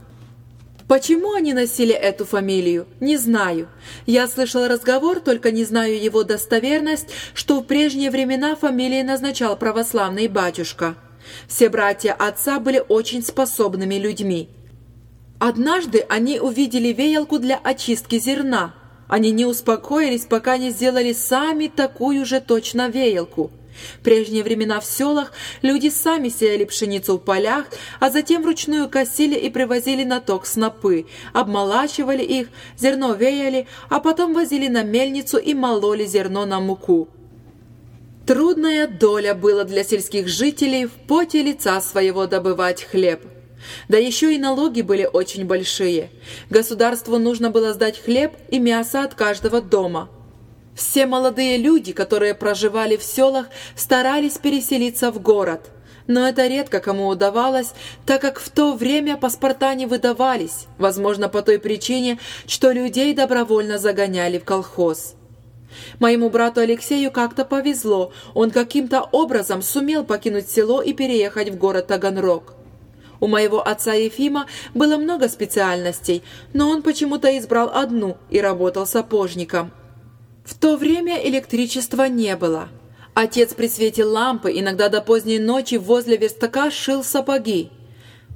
Почему 0.92 1.32
они 1.36 1.54
носили 1.54 1.94
эту 1.94 2.26
фамилию, 2.26 2.86
не 3.00 3.16
знаю. 3.16 3.70
Я 4.06 4.28
слышал 4.28 4.68
разговор, 4.68 5.22
только 5.22 5.50
не 5.50 5.64
знаю 5.64 5.98
его 5.98 6.24
достоверность, 6.24 7.08
что 7.34 7.62
в 7.62 7.64
прежние 7.64 8.12
времена 8.12 8.58
фамилии 8.58 9.02
назначал 9.02 9.56
православный 9.56 10.28
батюшка. 10.28 10.96
Все 11.48 11.70
братья 11.70 12.12
отца 12.12 12.60
были 12.60 12.84
очень 12.86 13.24
способными 13.24 13.96
людьми. 13.96 14.50
Однажды 15.40 16.06
они 16.10 16.42
увидели 16.42 16.90
веялку 16.90 17.40
для 17.40 17.56
очистки 17.56 18.20
зерна. 18.20 18.76
Они 19.08 19.32
не 19.32 19.46
успокоились, 19.46 20.26
пока 20.26 20.58
не 20.58 20.72
сделали 20.72 21.14
сами 21.14 21.68
такую 21.68 22.26
же 22.26 22.42
точно 22.42 22.90
веялку. 22.90 23.50
В 24.00 24.04
прежние 24.04 24.44
времена 24.44 24.80
в 24.80 24.86
селах 24.86 25.32
люди 25.62 25.90
сами 25.90 26.30
сеяли 26.30 26.66
пшеницу 26.66 27.16
в 27.16 27.20
полях, 27.20 27.66
а 28.00 28.10
затем 28.10 28.42
вручную 28.42 28.90
косили 28.90 29.36
и 29.36 29.50
привозили 29.50 30.04
на 30.04 30.20
ток 30.20 30.46
снопы, 30.46 31.06
обмолачивали 31.34 32.24
их, 32.24 32.50
зерно 32.78 33.14
веяли, 33.14 33.68
а 33.90 34.00
потом 34.00 34.34
возили 34.34 34.68
на 34.68 34.84
мельницу 34.84 35.38
и 35.38 35.54
мололи 35.54 36.06
зерно 36.06 36.46
на 36.46 36.60
муку. 36.60 37.10
Трудная 38.26 38.88
доля 38.88 39.34
была 39.34 39.64
для 39.64 39.84
сельских 39.84 40.28
жителей 40.28 40.86
в 40.86 40.92
поте 40.92 41.42
лица 41.42 41.82
своего 41.82 42.28
добывать 42.28 42.84
хлеб. 42.84 43.22
Да 43.90 43.98
еще 43.98 44.34
и 44.34 44.40
налоги 44.40 44.82
были 44.82 45.10
очень 45.12 45.46
большие. 45.46 46.10
Государству 46.50 47.18
нужно 47.18 47.52
было 47.52 47.74
сдать 47.74 48.00
хлеб 48.00 48.34
и 48.50 48.60
мясо 48.60 49.04
от 49.04 49.16
каждого 49.16 49.62
дома– 49.62 50.10
все 50.76 51.06
молодые 51.06 51.58
люди, 51.58 51.94
которые 51.94 52.34
проживали 52.34 52.98
в 52.98 53.04
селах, 53.04 53.48
старались 53.76 54.38
переселиться 54.38 55.12
в 55.12 55.22
город. 55.22 55.70
Но 56.08 56.28
это 56.28 56.48
редко 56.48 56.80
кому 56.80 57.08
удавалось, 57.08 57.74
так 58.06 58.22
как 58.22 58.40
в 58.40 58.50
то 58.50 58.74
время 58.74 59.18
паспорта 59.18 59.74
не 59.76 59.86
выдавались, 59.86 60.68
возможно, 60.78 61.30
по 61.30 61.42
той 61.42 61.60
причине, 61.60 62.20
что 62.48 62.72
людей 62.72 63.14
добровольно 63.14 63.78
загоняли 63.78 64.40
в 64.40 64.46
колхоз. 64.46 65.16
Моему 66.00 66.30
брату 66.30 66.60
Алексею 66.60 67.12
как-то 67.12 67.46
повезло, 67.46 68.12
он 68.34 68.52
каким-то 68.52 69.02
образом 69.12 69.62
сумел 69.62 70.04
покинуть 70.04 70.50
село 70.50 70.82
и 70.82 70.92
переехать 70.92 71.50
в 71.50 71.58
город 71.58 71.88
Таганрог. 71.88 72.56
У 73.22 73.28
моего 73.28 73.66
отца 73.66 73.94
Ефима 73.94 74.48
было 74.74 74.98
много 74.98 75.30
специальностей, 75.30 76.24
но 76.54 76.70
он 76.70 76.82
почему-то 76.82 77.38
избрал 77.38 77.72
одну 77.74 78.18
и 78.30 78.42
работал 78.42 78.86
сапожником– 78.86 79.72
в 80.52 80.54
то 80.54 80.76
время 80.76 81.16
электричества 81.16 82.10
не 82.10 82.36
было. 82.36 82.68
Отец 83.14 83.54
при 83.54 83.70
свете 83.70 84.04
лампы 84.04 84.52
иногда 84.60 84.90
до 84.90 85.00
поздней 85.00 85.40
ночи 85.40 85.76
возле 85.76 86.18
верстака 86.18 86.70
шил 86.70 87.06
сапоги. 87.06 87.72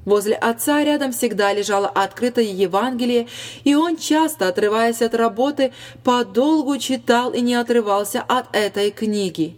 Возле 0.06 0.34
отца 0.34 0.82
рядом 0.82 1.12
всегда 1.12 1.52
лежало 1.52 1.88
открытое 1.88 2.46
Евангелие, 2.46 3.28
и 3.64 3.74
он 3.74 3.98
часто, 3.98 4.48
отрываясь 4.48 5.02
от 5.02 5.14
работы, 5.14 5.74
подолгу 6.04 6.78
читал 6.78 7.32
и 7.32 7.42
не 7.42 7.54
отрывался 7.54 8.22
от 8.22 8.46
этой 8.56 8.92
книги. 8.92 9.54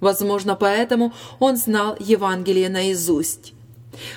Возможно, 0.00 0.56
поэтому 0.56 1.12
он 1.38 1.56
знал 1.56 1.96
Евангелие 2.00 2.68
наизусть. 2.68 3.53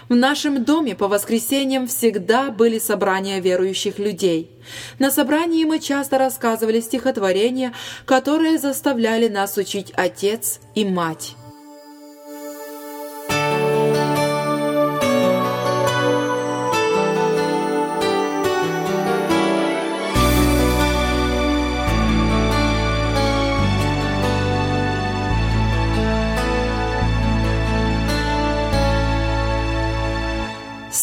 В 0.10 0.16
нашем 0.16 0.66
доме 0.66 0.96
по 0.96 1.08
воскресеньям 1.08 1.88
всегда 1.88 2.52
были 2.52 2.80
собрания 2.80 3.40
верующих 3.40 3.98
людей. 3.98 4.52
На 5.00 5.12
собрании 5.12 5.64
мы 5.64 5.80
часто 5.80 6.18
рассказывали 6.18 6.82
стихотворения, 6.82 7.74
которые 8.06 8.58
заставляли 8.58 9.30
нас 9.30 9.56
учить 9.56 9.94
отец 9.96 10.60
и 10.76 10.84
мать. 10.84 11.37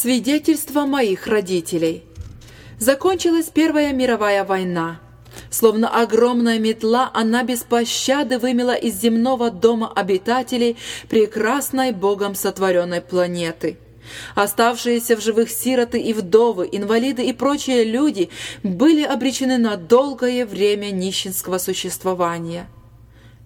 Свидетельство 0.04 0.84
моих 0.84 1.26
родителей. 1.26 2.04
Закончилась 2.78 3.46
Первая 3.46 3.90
мировая 3.94 4.44
война. 4.44 5.00
Словно 5.48 5.88
огромная 5.88 6.58
метла, 6.58 7.10
она 7.14 7.42
без 7.42 7.60
пощады 7.60 8.38
вымела 8.38 8.74
из 8.74 9.00
земного 9.00 9.50
дома 9.50 9.90
обитателей 9.90 10.76
прекрасной 11.08 11.92
Богом 11.92 12.34
сотворенной 12.34 13.00
планеты. 13.00 13.78
Оставшиеся 14.34 15.16
в 15.16 15.22
живых 15.22 15.48
сироты 15.48 15.98
и 15.98 16.12
вдовы, 16.12 16.68
инвалиды 16.70 17.24
и 17.24 17.32
прочие 17.32 17.84
люди 17.84 18.28
были 18.62 19.04
обречены 19.04 19.56
на 19.56 19.76
долгое 19.78 20.44
время 20.44 20.90
нищенского 20.90 21.56
существования– 21.56 22.68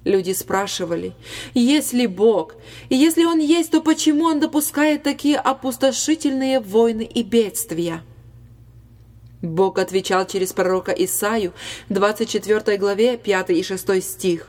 Люди 0.09 0.33
спрашивали, 0.33 1.13
есть 1.53 1.93
ли 1.93 2.07
Бог, 2.07 2.55
и 2.89 2.97
если 2.97 3.27
Он 3.27 3.41
есть, 3.41 3.73
то 3.73 3.83
почему 3.83 4.25
Он 4.25 4.41
допускает 4.41 5.03
такие 5.03 5.37
опустошительные 5.37 6.61
войны 6.61 7.03
и 7.03 7.23
бедствия? 7.23 8.03
Бог 9.43 9.79
отвечал 9.79 10.27
через 10.27 10.55
пророка 10.55 10.93
Исаию, 10.93 11.53
24 11.91 12.79
главе, 12.79 13.19
5 13.19 13.51
и 13.51 13.63
6 13.63 14.03
стих. 14.03 14.49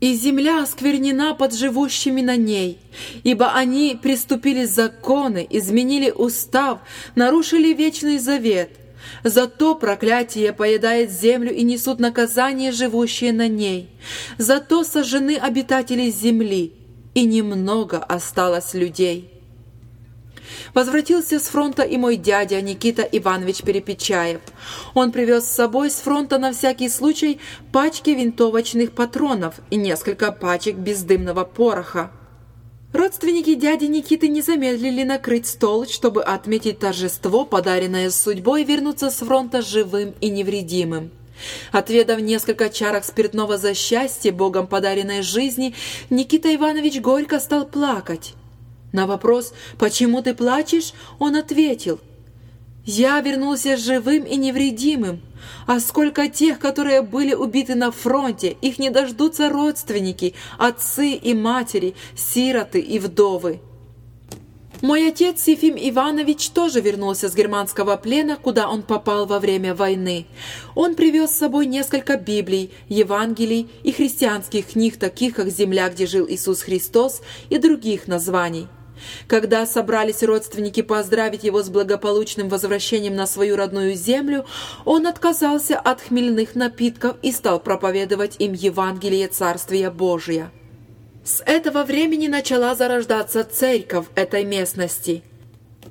«И 0.00 0.12
земля 0.12 0.62
осквернена 0.62 1.34
под 1.34 1.54
живущими 1.54 2.20
на 2.20 2.36
ней, 2.36 2.78
ибо 3.24 3.54
они 3.54 3.98
приступили 4.00 4.66
законы, 4.66 5.46
изменили 5.48 6.10
устав, 6.10 6.80
нарушили 7.14 7.72
вечный 7.72 8.18
завет» 8.18 8.72
Зато 9.24 9.74
проклятие 9.74 10.52
поедает 10.52 11.10
землю 11.10 11.52
и 11.52 11.62
несут 11.62 11.98
наказание 11.98 12.72
живущие 12.72 13.32
на 13.32 13.48
ней. 13.48 13.90
Зато 14.38 14.84
сожжены 14.84 15.36
обитатели 15.36 16.10
земли, 16.10 16.72
и 17.14 17.24
немного 17.24 17.98
осталось 17.98 18.74
людей. 18.74 19.32
Возвратился 20.74 21.38
с 21.40 21.48
фронта 21.48 21.82
и 21.82 21.96
мой 21.96 22.16
дядя 22.16 22.60
Никита 22.60 23.02
Иванович 23.02 23.62
Перепечаев. 23.62 24.40
Он 24.94 25.12
привез 25.12 25.46
с 25.46 25.54
собой 25.54 25.90
с 25.90 25.96
фронта 25.96 26.38
на 26.38 26.52
всякий 26.52 26.88
случай 26.88 27.40
пачки 27.72 28.10
винтовочных 28.10 28.92
патронов 28.92 29.54
и 29.70 29.76
несколько 29.76 30.32
пачек 30.32 30.76
бездымного 30.76 31.44
пороха. 31.44 32.10
Родственники 32.96 33.54
дяди 33.56 33.84
Никиты 33.84 34.26
не 34.26 34.40
замедлили 34.40 35.02
накрыть 35.02 35.46
стол, 35.46 35.86
чтобы 35.86 36.22
отметить 36.22 36.78
торжество, 36.78 37.44
подаренное 37.44 38.08
судьбой, 38.08 38.64
вернуться 38.64 39.10
с 39.10 39.16
фронта 39.16 39.60
живым 39.60 40.14
и 40.22 40.30
невредимым. 40.30 41.10
Отведав 41.72 42.20
несколько 42.20 42.70
чарок 42.70 43.04
спиртного 43.04 43.58
за 43.58 43.74
счастье, 43.74 44.32
Богом 44.32 44.66
подаренной 44.66 45.20
жизни, 45.20 45.74
Никита 46.08 46.54
Иванович 46.54 47.02
горько 47.02 47.38
стал 47.38 47.66
плакать. 47.66 48.32
На 48.92 49.06
вопрос 49.06 49.52
«Почему 49.78 50.22
ты 50.22 50.32
плачешь?» 50.32 50.94
он 51.18 51.36
ответил 51.36 52.00
«Я 52.86 53.20
вернулся 53.20 53.76
живым 53.76 54.22
и 54.22 54.36
невредимым, 54.36 55.20
а 55.66 55.80
сколько 55.80 56.28
тех, 56.28 56.58
которые 56.58 57.02
были 57.02 57.34
убиты 57.34 57.74
на 57.74 57.90
фронте, 57.90 58.56
их 58.62 58.78
не 58.78 58.90
дождутся 58.90 59.50
родственники, 59.50 60.34
отцы 60.56 61.10
и 61.10 61.34
матери, 61.34 61.94
сироты 62.14 62.78
и 62.78 62.98
вдовы. 62.98 63.60
Мой 64.82 65.08
отец 65.08 65.48
Ефим 65.48 65.74
Иванович 65.76 66.50
тоже 66.50 66.80
вернулся 66.80 67.28
с 67.28 67.34
германского 67.34 67.96
плена, 67.96 68.36
куда 68.36 68.68
он 68.68 68.82
попал 68.82 69.26
во 69.26 69.40
время 69.40 69.74
войны. 69.74 70.26
Он 70.74 70.94
привез 70.94 71.30
с 71.30 71.38
собой 71.38 71.66
несколько 71.66 72.16
Библий, 72.18 72.70
Евангелий 72.88 73.68
и 73.82 73.90
христианских 73.90 74.68
книг, 74.68 74.98
таких 74.98 75.34
как 75.34 75.48
«Земля, 75.48 75.88
где 75.88 76.06
жил 76.06 76.26
Иисус 76.28 76.60
Христос» 76.60 77.22
и 77.48 77.56
других 77.56 78.06
названий. 78.06 78.68
Когда 79.28 79.66
собрались 79.66 80.22
родственники 80.22 80.82
поздравить 80.82 81.44
его 81.44 81.62
с 81.62 81.68
благополучным 81.68 82.48
возвращением 82.48 83.14
на 83.14 83.26
свою 83.26 83.56
родную 83.56 83.94
землю, 83.94 84.46
он 84.84 85.06
отказался 85.06 85.78
от 85.78 86.00
хмельных 86.00 86.54
напитков 86.54 87.16
и 87.22 87.32
стал 87.32 87.60
проповедовать 87.60 88.36
им 88.38 88.52
Евангелие 88.52 89.28
Царствия 89.28 89.90
Божия. 89.90 90.50
С 91.24 91.42
этого 91.44 91.82
времени 91.82 92.28
начала 92.28 92.74
зарождаться 92.74 93.42
церковь 93.42 94.06
этой 94.14 94.44
местности. 94.44 95.24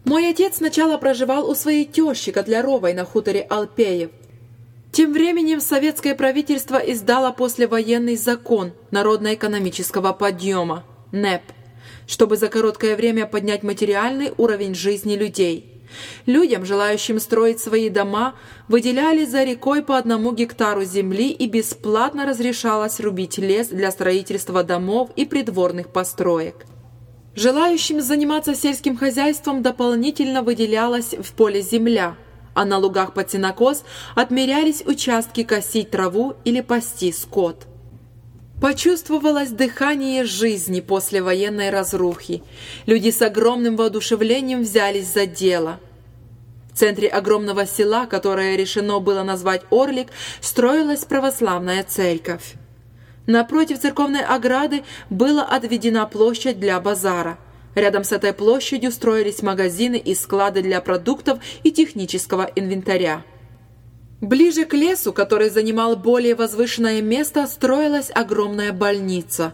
Мой 0.06 0.30
отец 0.30 0.58
сначала 0.58 0.98
проживал 0.98 1.50
у 1.50 1.56
своей 1.56 1.86
тещи 1.86 2.32
Котляровой 2.32 2.94
на 2.94 3.06
хуторе 3.06 3.42
Алпеев. 3.42 4.12
Тем 4.92 5.12
временем 5.12 5.60
советское 5.60 6.16
правительство 6.16 6.78
издало 6.78 7.32
послевоенный 7.32 8.16
закон 8.16 8.72
народно-экономического 8.92 10.14
подъема– 10.14 10.86
НЭП– 11.12 11.42
чтобы 12.08 12.38
за 12.38 12.48
короткое 12.48 12.96
время 12.96 13.26
поднять 13.26 13.64
материальный 13.64 14.32
уровень 14.38 14.76
жизни 14.76 15.16
людей. 15.16 15.76
Людям, 16.26 16.66
желающим 16.66 17.20
строить 17.20 17.60
свои 17.60 17.90
дома, 17.90 18.36
выделяли 18.68 19.26
за 19.26 19.44
рекой 19.44 19.84
по 19.84 19.98
одному 19.98 20.32
гектару 20.34 20.84
земли 20.84 21.30
и 21.30 21.48
бесплатно 21.48 22.26
разрешалось 22.26 23.00
рубить 23.00 23.38
лес 23.38 23.68
для 23.68 23.92
строительства 23.92 24.64
домов 24.64 25.10
и 25.16 25.26
придворных 25.26 25.90
построек. 25.90 26.66
Желающим 27.36 28.02
заниматься 28.02 28.56
сельским 28.56 28.98
хозяйством 28.98 29.62
дополнительно 29.62 30.42
выделялась 30.42 31.14
в 31.14 31.34
поле 31.34 31.62
земля, 31.62 32.16
а 32.54 32.64
на 32.64 32.78
лугах 32.78 33.14
под 33.14 33.30
сенокос 33.30 33.84
отмерялись 34.16 34.84
участки 34.86 35.44
косить 35.44 35.92
траву 35.92 36.36
или 36.46 36.62
пасти 36.62 37.12
скот. 37.12 37.68
Почувствовалось 38.62 39.50
дыхание 39.50 40.24
жизни 40.24 40.80
после 40.80 41.22
военной 41.22 41.70
разрухи. 41.70 42.42
Люди 42.86 43.12
с 43.12 43.22
огромным 43.22 43.76
воодушевлением 43.76 44.62
взялись 44.62 45.12
за 45.12 45.26
дело. 45.26 45.80
В 46.72 46.78
центре 46.78 47.08
огромного 47.08 47.66
села, 47.66 48.06
которое 48.06 48.56
решено 48.56 49.00
было 49.00 49.24
назвать 49.24 49.64
Орлик, 49.72 50.08
строилась 50.42 51.06
православная 51.06 51.84
церковь. 51.84 52.54
Напротив 53.28 53.80
церковной 53.80 54.24
ограды 54.24 54.84
была 55.10 55.44
отведена 55.44 56.06
площадь 56.06 56.60
для 56.60 56.80
базара. 56.80 57.38
Рядом 57.76 58.06
с 58.06 58.14
этой 58.14 58.32
площадью 58.34 58.92
строились 58.92 59.42
магазины 59.42 59.98
и 59.98 60.16
склады 60.16 60.62
для 60.62 60.80
продуктов 60.80 61.40
и 61.64 61.72
технического 61.72 62.50
инвентаря. 62.56 63.24
Ближе 64.26 64.66
к 64.66 64.74
лесу, 64.74 65.14
который 65.14 65.52
занимал 65.52 65.96
более 65.96 66.34
возвышенное 66.34 67.00
место, 67.00 67.46
строилась 67.46 68.10
огромная 68.12 68.74
больница. 68.74 69.54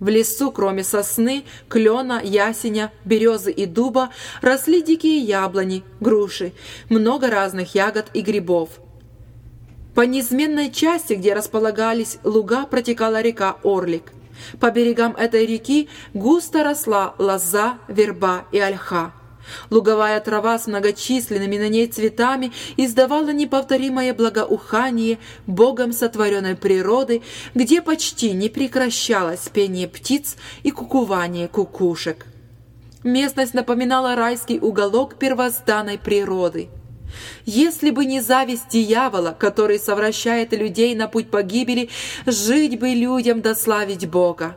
В 0.00 0.08
лесу, 0.08 0.52
кроме 0.52 0.84
сосны, 0.84 1.44
клена, 1.70 2.20
ясеня, 2.22 2.92
березы 3.06 3.50
и 3.52 3.64
дуба, 3.64 4.10
росли 4.42 4.82
дикие 4.82 5.20
яблони, 5.20 5.82
груши, 5.98 6.52
много 6.90 7.30
разных 7.30 7.74
ягод 7.74 8.10
и 8.12 8.20
грибов– 8.20 8.68
по 9.94 10.02
неизменной 10.02 10.70
части, 10.70 11.14
где 11.14 11.32
располагались 11.32 12.18
луга, 12.22 12.66
протекала 12.66 13.22
река 13.22 13.56
Орлик. 13.64 14.12
По 14.60 14.70
берегам 14.70 15.16
этой 15.16 15.46
реки 15.46 15.88
густо 16.12 16.62
росла 16.62 17.14
лоза, 17.16 17.78
верба 17.88 18.44
и 18.52 18.58
ольха. 18.58 19.14
Луговая 19.70 20.20
трава 20.20 20.58
с 20.58 20.66
многочисленными 20.66 21.58
на 21.58 21.68
ней 21.68 21.86
цветами 21.86 22.52
издавала 22.76 23.30
неповторимое 23.30 24.14
благоухание 24.14 25.18
богом 25.46 25.92
сотворенной 25.92 26.56
природы, 26.56 27.22
где 27.54 27.82
почти 27.82 28.32
не 28.32 28.48
прекращалось 28.48 29.48
пение 29.52 29.88
птиц 29.88 30.36
и 30.62 30.70
кукувание 30.70 31.48
кукушек. 31.48 32.26
Местность 33.04 33.54
напоминала 33.54 34.16
райский 34.16 34.58
уголок 34.58 35.16
первозданной 35.16 35.98
природы– 35.98 36.68
если 37.44 37.90
бы 37.90 38.04
не 38.04 38.20
зависть 38.20 38.68
дьявола, 38.70 39.34
который 39.38 39.78
совращает 39.78 40.52
людей 40.52 40.94
на 40.94 41.08
путь 41.08 41.30
погибели, 41.30 41.88
жить 42.26 42.78
бы 42.78 42.88
людям 42.88 43.40
да 43.40 43.54
славить 43.54 44.08
Бога. 44.08 44.56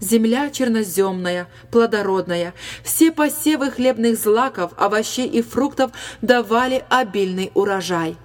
Земля 0.00 0.50
черноземная, 0.50 1.48
плодородная, 1.70 2.54
все 2.84 3.10
посевы 3.10 3.70
хлебных 3.70 4.18
злаков, 4.18 4.72
овощей 4.76 5.26
и 5.26 5.42
фруктов 5.42 5.90
давали 6.22 6.84
обильный 6.88 7.50
урожай. 7.54 8.16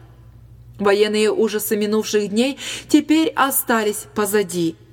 Военные 0.79 1.31
ужасы 1.31 1.75
минувших 1.75 2.29
дней 2.29 2.57
теперь 2.87 3.29
остались 3.29 4.05
позади– 4.13 4.75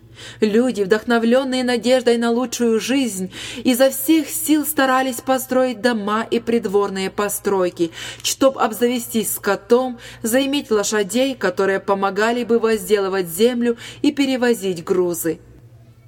Люди, 0.41 0.83
вдохновленные 0.83 1.65
надеждой 1.65 2.17
на 2.19 2.31
лучшую 2.31 2.81
жизнь, 2.81 3.33
изо 3.65 3.91
всех 3.91 4.29
сил 4.29 4.65
старались 4.65 5.21
построить 5.21 5.81
дома 5.81 6.27
и 6.31 6.41
придворные 6.41 7.11
постройки, 7.11 7.91
чтоб 8.23 8.59
обзавестись 8.59 9.35
скотом, 9.35 9.99
заиметь 10.23 10.71
лошадей, 10.71 11.35
которые 11.35 11.81
помогали 11.81 12.45
бы 12.45 12.59
возделывать 12.59 13.29
землю 13.29 13.77
и 14.03 14.13
перевозить 14.13 14.85
грузы. 14.85 15.41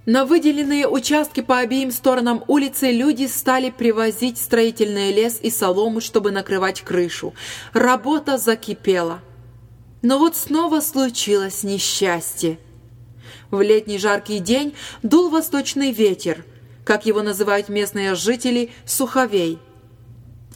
На 0.04 0.24
выделенные 0.24 0.88
участки 0.88 1.42
по 1.42 1.58
обеим 1.58 1.92
сторонам 1.92 2.42
улицы 2.48 2.90
люди 2.90 3.26
стали 3.26 3.70
привозить 3.70 4.36
строительный 4.36 5.12
лес 5.12 5.38
и 5.40 5.48
солому, 5.48 6.00
чтобы 6.00 6.32
накрывать 6.32 6.80
крышу. 6.80 7.34
Работа 7.72 8.36
закипела. 8.36 9.20
Но 10.02 10.18
вот 10.18 10.36
снова 10.36 10.80
случилось 10.80 11.62
несчастье. 11.62 12.58
В 13.52 13.60
летний 13.60 13.98
жаркий 13.98 14.40
день 14.40 14.74
дул 15.04 15.30
восточный 15.30 15.92
ветер, 15.92 16.44
как 16.84 17.06
его 17.06 17.22
называют 17.22 17.68
местные 17.68 18.16
жители, 18.16 18.72
суховей. 18.84 19.60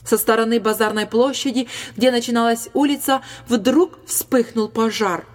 Со 0.03 0.17
стороны 0.17 0.59
базарной 0.59 1.05
площади, 1.05 1.69
где 1.95 2.11
начиналась 2.11 2.67
улица, 2.73 3.21
вдруг 3.47 3.99
вспыхнул 4.05 4.67
пожар. 4.67 5.25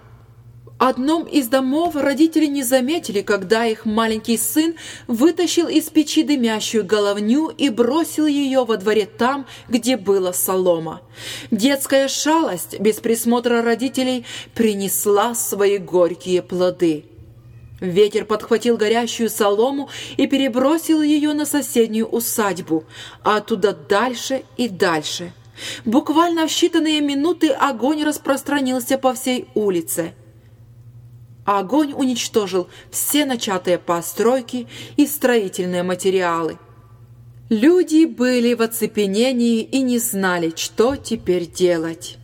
Одном 0.85 1.23
из 1.23 1.47
домов 1.47 1.95
родители 1.95 2.45
не 2.45 2.61
заметили, 2.61 3.21
когда 3.21 3.65
их 3.65 3.85
маленький 3.85 4.35
сын 4.35 4.75
вытащил 5.07 5.69
из 5.69 5.89
печи 5.89 6.23
дымящую 6.23 6.83
головню 6.83 7.47
и 7.47 7.69
бросил 7.69 8.25
ее 8.25 8.65
во 8.65 8.75
дворе 8.75 9.05
там, 9.05 9.45
где 9.69 9.95
была 9.95 10.33
солома. 10.33 11.01
Детская 11.51 12.09
шалость 12.09 12.81
без 12.81 12.97
присмотра 12.97 13.61
родителей 13.61 14.25
принесла 14.55 15.35
свои 15.35 15.77
горькие 15.77 16.41
плоды. 16.41 17.05
Ветер 17.79 18.25
подхватил 18.25 18.75
горящую 18.75 19.29
солому 19.29 19.87
и 20.17 20.27
перебросил 20.27 21.01
ее 21.01 21.31
на 21.31 21.45
соседнюю 21.45 22.07
усадьбу, 22.07 22.83
а 23.23 23.37
оттуда 23.37 23.71
дальше 23.71 24.43
и 24.57 24.67
дальше. 24.67 25.31
Буквально 25.85 26.45
в 26.45 26.49
считанные 26.49 26.99
минуты 26.99 27.51
огонь 27.51 28.03
распространился 28.03 28.97
по 28.97 29.13
всей 29.13 29.47
улице. 29.55 30.13
Огонь 31.45 31.93
уничтожил 31.93 32.69
все 32.89 33.25
начатые 33.25 33.77
постройки 33.77 34.67
и 34.95 35.05
строительные 35.05 35.83
материалы. 35.83 36.57
Люди 37.49 38.05
были 38.05 38.53
в 38.53 38.61
оцепенении 38.61 39.61
и 39.61 39.81
не 39.81 39.99
знали, 39.99 40.53
что 40.55 40.95
теперь 40.95 41.45
делать. 41.45 42.17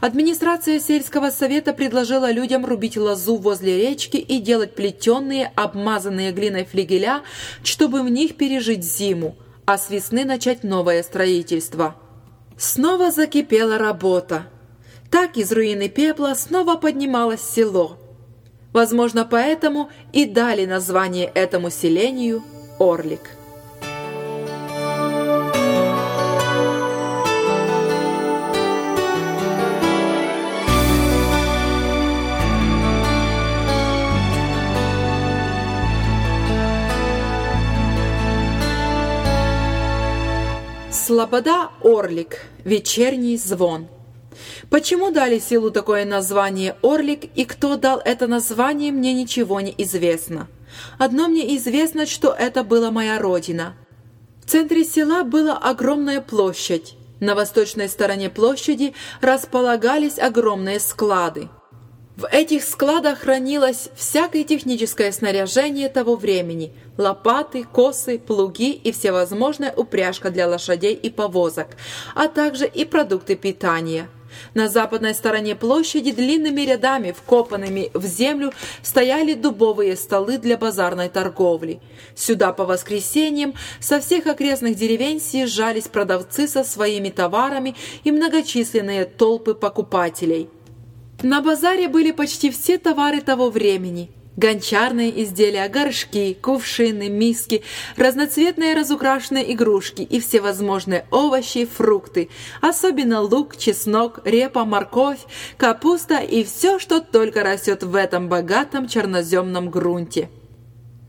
Администрация 0.00 0.80
сельского 0.80 1.30
совета 1.30 1.72
предложила 1.72 2.30
людям 2.30 2.66
рубить 2.66 2.96
лозу 2.96 3.36
возле 3.36 3.76
речки 3.78 4.16
и 4.16 4.40
делать 4.40 4.74
плетеные, 4.74 5.52
обмазанные 5.54 6.32
глиной 6.32 6.64
флигеля, 6.64 7.22
чтобы 7.62 8.02
в 8.02 8.10
них 8.10 8.34
пережить 8.34 8.84
зиму, 8.84 9.36
а 9.64 9.78
с 9.78 9.90
весны 9.90 10.24
начать 10.24 10.64
новое 10.64 11.04
строительство. 11.04 11.94
Снова 12.58 13.12
закипела 13.12 13.78
работа. 13.78 14.48
Так 15.10 15.36
из 15.36 15.52
руины 15.52 15.88
пепла 15.88 16.34
снова 16.34 16.74
поднималось 16.74 17.40
село. 17.40 17.99
Возможно, 18.72 19.24
поэтому 19.24 19.90
и 20.12 20.26
дали 20.26 20.64
название 20.64 21.26
этому 21.26 21.70
селению 21.70 22.42
Орлик. 22.78 23.30
Слобода 40.92 41.70
Орлик. 41.82 42.46
Вечерний 42.64 43.36
звон. 43.36 43.88
Почему 44.68 45.10
дали 45.10 45.38
селу 45.38 45.70
такое 45.70 46.04
название 46.04 46.76
Орлик 46.82 47.24
и 47.34 47.44
кто 47.44 47.76
дал 47.76 48.00
это 48.04 48.26
название, 48.26 48.92
мне 48.92 49.12
ничего 49.12 49.60
не 49.60 49.74
известно. 49.78 50.48
Одно 50.98 51.28
мне 51.28 51.56
известно, 51.56 52.06
что 52.06 52.32
это 52.32 52.62
была 52.64 52.90
моя 52.90 53.18
родина. 53.18 53.74
В 54.44 54.50
центре 54.50 54.84
села 54.84 55.24
была 55.24 55.56
огромная 55.56 56.20
площадь. 56.20 56.94
На 57.20 57.34
восточной 57.34 57.88
стороне 57.88 58.30
площади 58.30 58.94
располагались 59.20 60.18
огромные 60.18 60.80
склады. 60.80 61.48
В 62.16 62.26
этих 62.26 62.64
складах 62.64 63.20
хранилось 63.20 63.88
всякое 63.94 64.44
техническое 64.44 65.10
снаряжение 65.10 65.88
того 65.88 66.16
времени– 66.16 66.74
лопаты, 66.98 67.64
косы, 67.64 68.18
плуги 68.18 68.72
и 68.72 68.92
всевозможная 68.92 69.72
упряжка 69.74 70.30
для 70.30 70.46
лошадей 70.46 70.94
и 70.94 71.08
повозок, 71.08 71.68
а 72.14 72.28
также 72.28 72.66
и 72.66 72.84
продукты 72.84 73.36
питания. 73.36 74.08
На 74.54 74.68
западной 74.68 75.14
стороне 75.14 75.54
площади 75.56 76.12
длинными 76.12 76.62
рядами, 76.62 77.12
вкопанными 77.12 77.90
в 77.94 78.04
землю, 78.04 78.52
стояли 78.82 79.34
дубовые 79.34 79.96
столы 79.96 80.38
для 80.38 80.56
базарной 80.56 81.08
торговли. 81.08 81.80
Сюда 82.14 82.52
по 82.52 82.64
воскресеньям 82.64 83.54
со 83.80 84.00
всех 84.00 84.26
окрестных 84.26 84.76
деревень 84.76 85.20
съезжались 85.20 85.88
продавцы 85.88 86.48
со 86.48 86.64
своими 86.64 87.10
товарами 87.10 87.74
и 88.04 88.12
многочисленные 88.12 89.04
толпы 89.04 89.54
покупателей– 89.54 90.48
на 91.22 91.42
базаре 91.42 91.88
были 91.88 92.12
почти 92.12 92.50
все 92.50 92.78
товары 92.78 93.20
того 93.20 93.50
времени. 93.50 94.10
Гончарные 94.40 95.22
изделия, 95.22 95.68
горшки, 95.68 96.32
кувшины, 96.32 97.10
миски, 97.10 97.62
разноцветные 97.98 98.72
разукрашенные 98.72 99.52
игрушки 99.52 100.00
и 100.00 100.18
всевозможные 100.18 101.04
овощи 101.10 101.66
фрукты, 101.66 102.30
особенно 102.62 103.20
лук, 103.20 103.58
чеснок, 103.58 104.20
репа, 104.24 104.64
морковь, 104.64 105.18
капуста 105.58 106.20
и 106.20 106.42
все, 106.42 106.78
что 106.78 107.02
только 107.02 107.42
растет 107.42 107.82
в 107.82 107.94
этом 107.94 108.30
богатом 108.30 108.88
черноземном 108.88 109.68
грунте. 109.68 110.30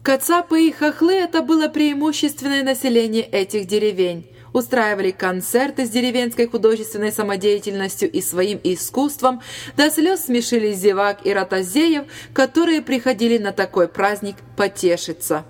Кацапы 0.03 0.67
и 0.67 0.71
хохлы– 0.73 1.13
это 1.13 1.41
было 1.41 1.69
преимущественное 1.69 2.63
население 2.63 3.23
этих 3.23 3.65
деревень 3.65 4.25
устраивали 4.53 5.11
концерты 5.11 5.85
с 5.85 5.89
деревенской 5.89 6.47
художественной 6.47 7.11
самодеятельностью 7.11 8.11
и 8.11 8.21
своим 8.21 8.59
искусством, 8.63 9.41
до 9.77 9.89
слез 9.89 10.25
смешили 10.25 10.73
зевак 10.73 11.25
и 11.25 11.33
ротозеев, 11.33 12.05
которые 12.33 12.81
приходили 12.81 13.37
на 13.37 13.51
такой 13.51 13.87
праздник 13.87 14.35
потешиться. 14.57 15.45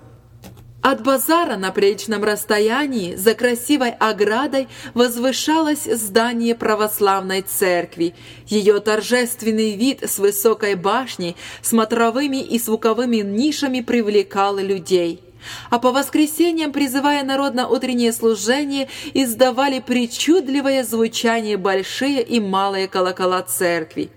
От 0.82 1.04
базара 1.04 1.56
на 1.56 1.70
приличном 1.70 2.24
расстоянии 2.24 3.14
за 3.14 3.34
красивой 3.34 3.90
оградой 3.90 4.66
возвышалось 4.94 5.84
здание 5.84 6.56
православной 6.56 7.42
церкви. 7.42 8.16
Ее 8.48 8.80
торжественный 8.80 9.76
вид 9.76 10.02
с 10.02 10.18
высокой 10.18 10.74
башней, 10.74 11.36
смотровыми 11.62 12.42
и 12.42 12.58
звуковыми 12.58 13.18
нишами 13.18 13.80
привлекал 13.80 14.56
людей. 14.56 15.22
А 15.70 15.78
по 15.78 15.92
воскресеньям, 15.92 16.72
призывая 16.72 17.24
народ 17.24 17.54
на 17.54 17.68
утреннее 17.68 18.12
служение, 18.12 18.88
издавали 19.14 19.80
причудливое 19.80 20.84
звучание 20.84 21.56
большие 21.56 22.22
и 22.22 22.40
малые 22.40 22.88
колокола 22.88 23.42
церкви. 23.42 24.10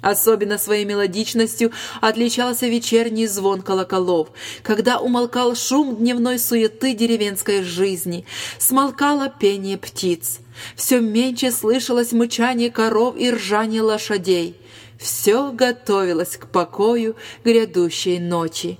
Особенно 0.00 0.58
своей 0.58 0.84
мелодичностью 0.84 1.72
отличался 2.00 2.68
вечерний 2.68 3.26
звон 3.26 3.62
колоколов, 3.62 4.28
когда 4.62 5.00
умолкал 5.00 5.56
шум 5.56 5.96
дневной 5.96 6.38
суеты 6.38 6.94
деревенской 6.94 7.62
жизни, 7.62 8.24
смолкало 8.58 9.28
пение 9.28 9.76
птиц. 9.76 10.38
Все 10.76 11.00
меньше 11.00 11.50
слышалось 11.50 12.12
мычание 12.12 12.70
коров 12.70 13.16
и 13.16 13.30
ржание 13.30 13.82
лошадей. 13.82 14.56
Все 14.98 15.52
готовилось 15.52 16.36
к 16.36 16.46
покою 16.46 17.16
грядущей 17.44 18.18
ночи. 18.18 18.78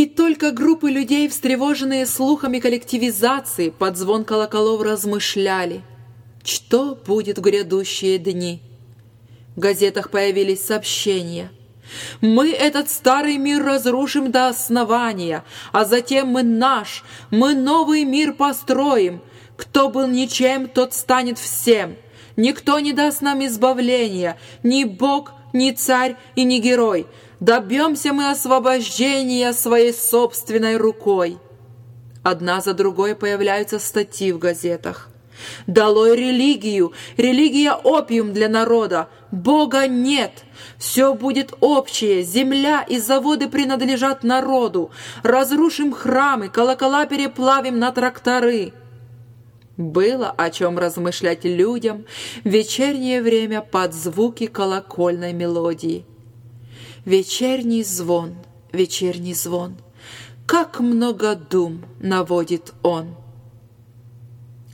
И 0.00 0.06
только 0.06 0.50
группы 0.50 0.90
людей, 0.90 1.28
встревоженные 1.28 2.06
слухами 2.06 2.58
коллективизации, 2.58 3.68
под 3.68 3.98
звон 3.98 4.24
колоколов 4.24 4.80
размышляли, 4.80 5.82
что 6.42 6.94
будет 6.94 7.36
в 7.36 7.42
грядущие 7.42 8.16
дни. 8.16 8.62
В 9.56 9.60
газетах 9.60 10.10
появились 10.10 10.64
сообщения. 10.64 11.52
«Мы 12.22 12.50
этот 12.50 12.88
старый 12.88 13.36
мир 13.36 13.62
разрушим 13.62 14.32
до 14.32 14.48
основания, 14.48 15.44
а 15.70 15.84
затем 15.84 16.28
мы 16.28 16.44
наш, 16.44 17.04
мы 17.30 17.54
новый 17.54 18.04
мир 18.04 18.32
построим. 18.32 19.20
Кто 19.58 19.90
был 19.90 20.06
ничем, 20.06 20.68
тот 20.68 20.94
станет 20.94 21.38
всем. 21.38 21.94
Никто 22.36 22.78
не 22.78 22.94
даст 22.94 23.20
нам 23.20 23.44
избавления, 23.44 24.38
ни 24.62 24.84
Бог, 24.84 25.34
ни 25.52 25.70
царь 25.72 26.16
и 26.34 26.44
ни 26.44 26.58
герой. 26.58 27.06
Добьемся 27.40 28.12
мы 28.12 28.30
освобождения 28.30 29.52
своей 29.52 29.92
собственной 29.92 30.76
рукой». 30.76 31.38
Одна 32.22 32.60
за 32.60 32.74
другой 32.74 33.14
появляются 33.14 33.78
статьи 33.78 34.32
в 34.32 34.38
газетах. 34.38 35.10
Долой 35.66 36.16
религию! 36.16 36.92
Религия– 37.16 37.72
опиум 37.84 38.32
для 38.32 38.48
народа! 38.48 39.08
Бога 39.30 39.86
нет! 39.86 40.44
Все 40.76 41.14
будет 41.14 41.54
общее, 41.60 42.22
земля 42.22 42.82
и 42.82 42.98
заводы 42.98 43.48
принадлежат 43.48 44.22
народу. 44.22 44.90
Разрушим 45.22 45.92
храмы, 45.92 46.48
колокола 46.48 47.06
переплавим 47.06 47.78
на 47.78 47.90
тракторы. 47.90 48.72
Было 49.76 50.30
о 50.30 50.50
чем 50.50 50.78
размышлять 50.78 51.44
людям 51.44 52.04
в 52.44 52.48
вечернее 52.48 53.22
время 53.22 53.60
под 53.60 53.94
звуки 53.94 54.46
колокольной 54.46 55.32
мелодии. 55.32 56.04
Вечерний 57.04 57.82
звон, 57.82 58.36
вечерний 58.72 59.34
звон, 59.34 59.76
как 60.46 60.80
много 60.80 61.34
дум 61.34 61.84
наводит 61.98 62.74
он. 62.82 63.14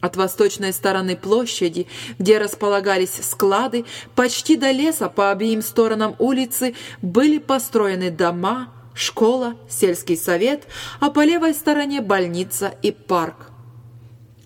От 0.01 0.17
восточной 0.17 0.73
стороны 0.73 1.17
площади, 1.17 1.87
где 2.19 2.39
располагались 2.39 3.19
склады, 3.23 3.85
почти 4.15 4.57
до 4.57 4.71
леса 4.71 5.09
по 5.09 5.31
обеим 5.31 5.63
сторонам 5.63 6.17
улицы 6.19 6.75
были 7.01 7.39
построены 7.39 8.11
дома, 8.11 8.73
школа, 8.95 9.55
сельский 9.69 10.17
совет, 10.17 10.65
а 11.01 11.11
по 11.11 11.25
левой 11.25 11.55
стороне 11.55 12.01
больница 12.01 12.75
и 12.83 12.91
парк. 12.93 13.51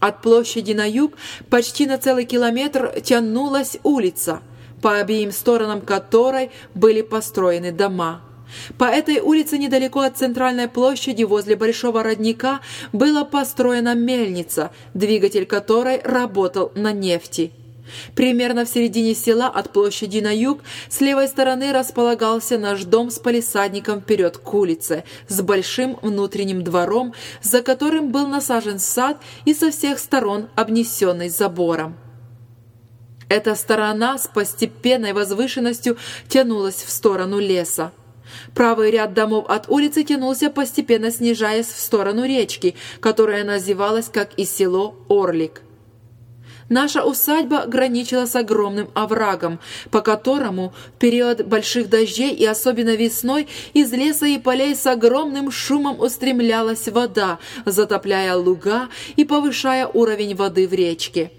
От 0.01 0.23
площади 0.23 0.73
на 0.73 0.89
юг 0.89 1.13
почти 1.49 1.87
на 1.87 1.99
целый 1.99 2.25
километр 2.25 3.01
тянулась 3.03 3.79
улица, 3.83 4.41
по 4.83 4.99
обеим 4.99 5.31
сторонам 5.31 5.83
которой 5.83 6.51
были 6.75 7.03
построены 7.03 7.71
дома– 7.71 8.23
по 8.79 8.85
этой 8.85 9.21
улице 9.21 9.59
недалеко 9.59 10.01
от 10.01 10.17
центральной 10.17 10.69
площади 10.69 11.23
возле 11.25 11.57
Большого 11.57 12.03
родника 12.03 12.61
была 12.93 13.25
построена 13.25 13.95
мельница, 13.95 14.71
двигатель 14.95 15.47
которой 15.47 16.01
работал 16.03 16.73
на 16.75 16.93
нефти. 16.93 17.53
Примерно 18.15 18.65
в 18.65 18.69
середине 18.69 19.15
села 19.15 19.49
от 19.49 19.73
площади 19.73 20.19
на 20.19 20.35
юг 20.35 20.61
с 20.89 21.01
левой 21.01 21.29
стороны 21.29 21.73
располагался 21.73 22.59
наш 22.59 22.85
дом 22.85 23.11
с 23.11 23.19
палисадником 23.19 24.01
вперед 24.01 24.39
к 24.39 24.55
улице, 24.55 25.05
с 25.29 25.41
большим 25.41 25.99
внутренним 26.03 26.63
двором, 26.63 27.15
за 27.43 27.63
которым 27.63 28.11
был 28.11 28.27
насажен 28.27 28.79
сад 28.79 29.19
и 29.45 29.55
со 29.55 29.71
всех 29.71 29.99
сторон 29.99 30.49
обнесенный 30.57 31.29
забором. 31.29 31.97
Эта 33.29 33.55
сторона 33.55 34.19
с 34.19 34.27
постепенной 34.27 35.13
возвышенностью 35.13 35.97
тянулась 36.29 36.83
в 36.83 36.91
сторону 36.91 37.39
леса. 37.39 37.93
Правый 38.55 38.91
ряд 38.91 39.15
домов 39.15 39.47
от 39.49 39.69
улицы 39.69 40.03
тянулся, 40.03 40.51
постепенно 40.51 41.11
снижаясь 41.11 41.67
в 41.67 41.81
сторону 41.81 42.25
речки, 42.25 42.75
которая 43.01 43.45
называлась, 43.45 44.09
как 44.09 44.35
и 44.35 44.45
село, 44.45 44.97
Орлик. 45.09 45.63
Наша 46.71 47.03
усадьба 47.03 47.67
граничила 47.67 48.27
с 48.27 48.37
огромным 48.37 48.91
оврагом, 48.95 49.59
по 49.91 50.03
которому 50.03 50.73
в 50.95 50.99
период 51.01 51.45
больших 51.45 51.91
дождей 51.91 52.33
и 52.33 52.47
особенно 52.47 52.95
весной 52.95 53.49
из 53.75 53.93
леса 53.93 54.27
и 54.27 54.39
полей 54.39 54.77
с 54.77 54.87
огромным 54.87 55.51
шумом 55.51 56.01
устремлялась 56.01 56.87
вода, 56.87 57.41
затопляя 57.67 58.37
луга 58.37 58.89
и 59.17 59.25
повышая 59.25 59.89
уровень 59.89 60.37
воды 60.37 60.69
в 60.69 60.73
речке. 60.73 61.33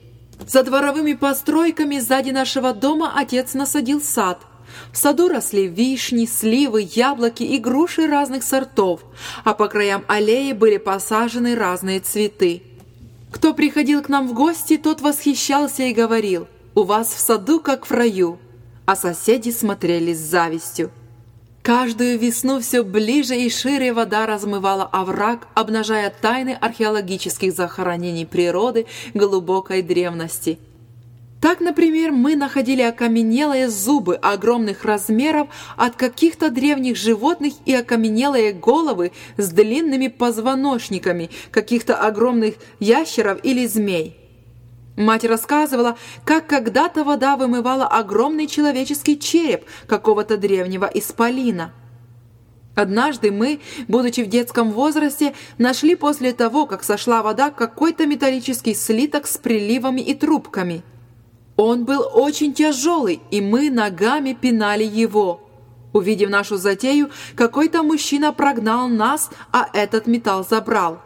За 0.46 0.63
дворовыми 0.63 1.13
постройками 1.13 2.00
сзади 2.00 2.32
нашего 2.32 2.74
дома 2.74 3.13
отец 3.15 3.54
насадил 3.54 4.02
сад– 4.02 4.41
в 4.91 4.98
саду 4.98 5.28
росли 5.28 5.67
вишни, 5.67 6.26
сливы, 6.26 6.88
яблоки 6.94 7.44
и 7.44 7.58
груши 7.58 8.08
разных 8.08 8.44
сортов, 8.44 9.02
а 9.44 9.54
по 9.54 9.67
краям 9.67 10.04
аллеи 10.08 10.54
были 10.54 10.78
посажены 10.78 11.56
разные 11.56 12.00
цветы. 12.00 12.63
Кто 13.32 13.54
приходил 13.54 14.02
к 14.02 14.10
нам 14.10 14.28
в 14.28 14.34
гости, 14.34 14.78
тот 14.78 15.02
восхищался 15.02 15.84
и 15.84 15.94
говорил 15.94 16.48
«У 16.76 16.84
вас 16.84 17.08
в 17.13 17.20
саду, 17.20 17.60
как 17.60 17.86
в 17.86 17.91
раю», 17.91 18.39
а 18.86 18.96
соседи 18.96 19.50
смотрели 19.50 20.13
с 20.13 20.20
завистью. 20.20 20.91
Каждую 21.63 22.17
весну 22.17 22.60
все 22.60 22.84
ближе 22.84 23.36
и 23.36 23.50
шире 23.50 23.94
вода 23.94 24.26
размывала 24.26 24.84
овраг, 24.84 25.48
обнажая 25.54 26.10
тайны 26.10 26.58
археологических 26.60 27.54
захоронений 27.54 28.26
природы 28.26 28.88
глубокой 29.13 29.82
древности– 29.82 30.60
так, 31.41 31.60
например, 31.60 32.12
мы 32.12 32.36
находили 32.36 32.84
окаменелые 32.84 33.67
зубы 33.67 34.15
огромных 34.15 34.86
размеров 34.86 35.47
от 35.75 35.95
каких-то 35.95 36.51
древних 36.51 36.95
животных 36.95 37.54
и 37.65 37.73
окаменелые 37.73 38.54
головы 38.54 39.12
с 39.38 39.49
длинными 39.49 40.08
позвоночниками 40.08 41.32
каких-то 41.49 41.95
огромных 41.95 42.56
ящеров 42.80 43.39
или 43.41 43.65
змей. 43.65 44.17
Мать 44.95 45.25
рассказывала, 45.25 45.97
как 46.25 46.45
когда-то 46.45 47.04
вода 47.04 47.36
вымывала 47.38 47.88
огромный 47.88 48.45
человеческий 48.45 49.19
череп 49.19 49.65
какого-то 49.88 50.38
древнего 50.38 50.86
исполина. 50.93 51.73
Однажды 52.75 53.32
мы, 53.32 53.62
будучи 53.88 54.21
в 54.21 54.27
детском 54.27 54.71
возрасте, 54.71 55.34
нашли 55.58 55.95
после 55.95 56.34
того, 56.34 56.67
как 56.67 56.84
сошла 56.84 57.23
вода, 57.23 57.49
какой-то 57.49 58.06
металлический 58.06 58.75
слиток 58.75 59.25
с 59.25 59.39
приливами 59.39 60.01
и 60.01 60.13
трубками– 60.13 60.84
он 61.62 61.86
был 61.86 62.04
очень 62.12 62.54
тяжелый, 62.54 63.21
и 63.30 63.39
мы 63.39 63.69
ногами 63.69 64.34
пинали 64.34 64.84
его. 64.84 65.41
Увидев 65.93 66.30
нашу 66.30 66.58
затею, 66.58 67.12
какой-то 67.36 67.84
мужчина 67.84 68.34
прогнал 68.34 68.88
нас, 68.88 69.30
а 69.52 69.67
этот 69.74 70.08
металл 70.08 70.43
забрал. 70.43 71.02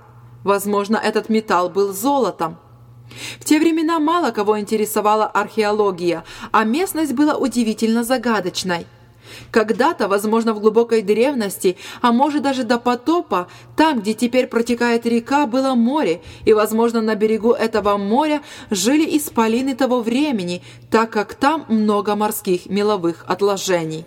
Возможно, 0.46 0.96
этот 0.96 1.28
металл 1.28 1.70
был 1.70 1.92
золотом. 1.92 2.58
В 3.40 3.44
те 3.44 3.60
времена 3.60 4.00
мало 4.00 4.32
кого 4.32 4.58
интересовала 4.58 5.26
археология, 5.26 6.24
а 6.52 6.64
местность 6.64 7.14
была 7.14 7.36
удивительно 7.36 8.06
загадочной. 8.06 8.88
Когда-то, 9.52 10.08
возможно, 10.08 10.54
в 10.54 10.60
глубокой 10.60 11.02
древности, 11.02 11.78
а 12.02 12.12
может 12.12 12.44
даже 12.44 12.64
до 12.64 12.80
потопа, 12.80 13.48
там, 13.76 14.00
где 14.02 14.14
теперь 14.14 14.48
протекает 14.48 15.06
река, 15.06 15.46
было 15.46 15.76
море, 15.76 16.22
и, 16.46 16.54
возможно, 16.54 17.02
на 17.02 17.16
берегу 17.16 17.52
этого 17.52 17.98
моря 17.98 18.42
жили 18.70 19.18
исполины 19.18 19.76
того 19.76 20.02
времени, 20.02 20.62
так 20.90 21.10
как 21.12 21.34
там 21.34 21.66
много 21.68 22.16
морских 22.16 22.68
меловых 22.68 23.26
отложений. 23.28 24.06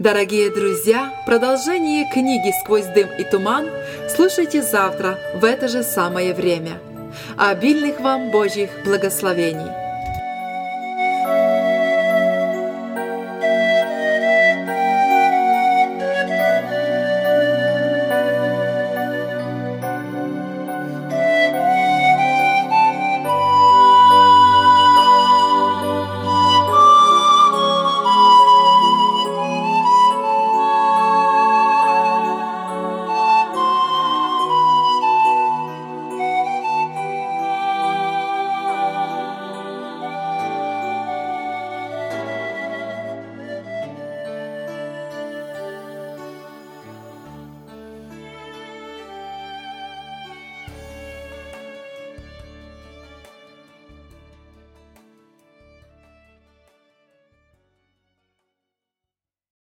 Дорогие 0.00 0.48
друзья, 0.48 1.12
продолжение 1.26 2.10
книги 2.10 2.54
«Сквозь 2.62 2.86
дым 2.86 3.10
и 3.18 3.22
туман» 3.22 3.68
слушайте 4.08 4.62
завтра 4.62 5.18
в 5.34 5.44
это 5.44 5.68
же 5.68 5.82
самое 5.82 6.32
время. 6.32 6.78
Обильных 7.36 8.00
вам 8.00 8.30
Божьих 8.30 8.70
благословений! 8.82 9.79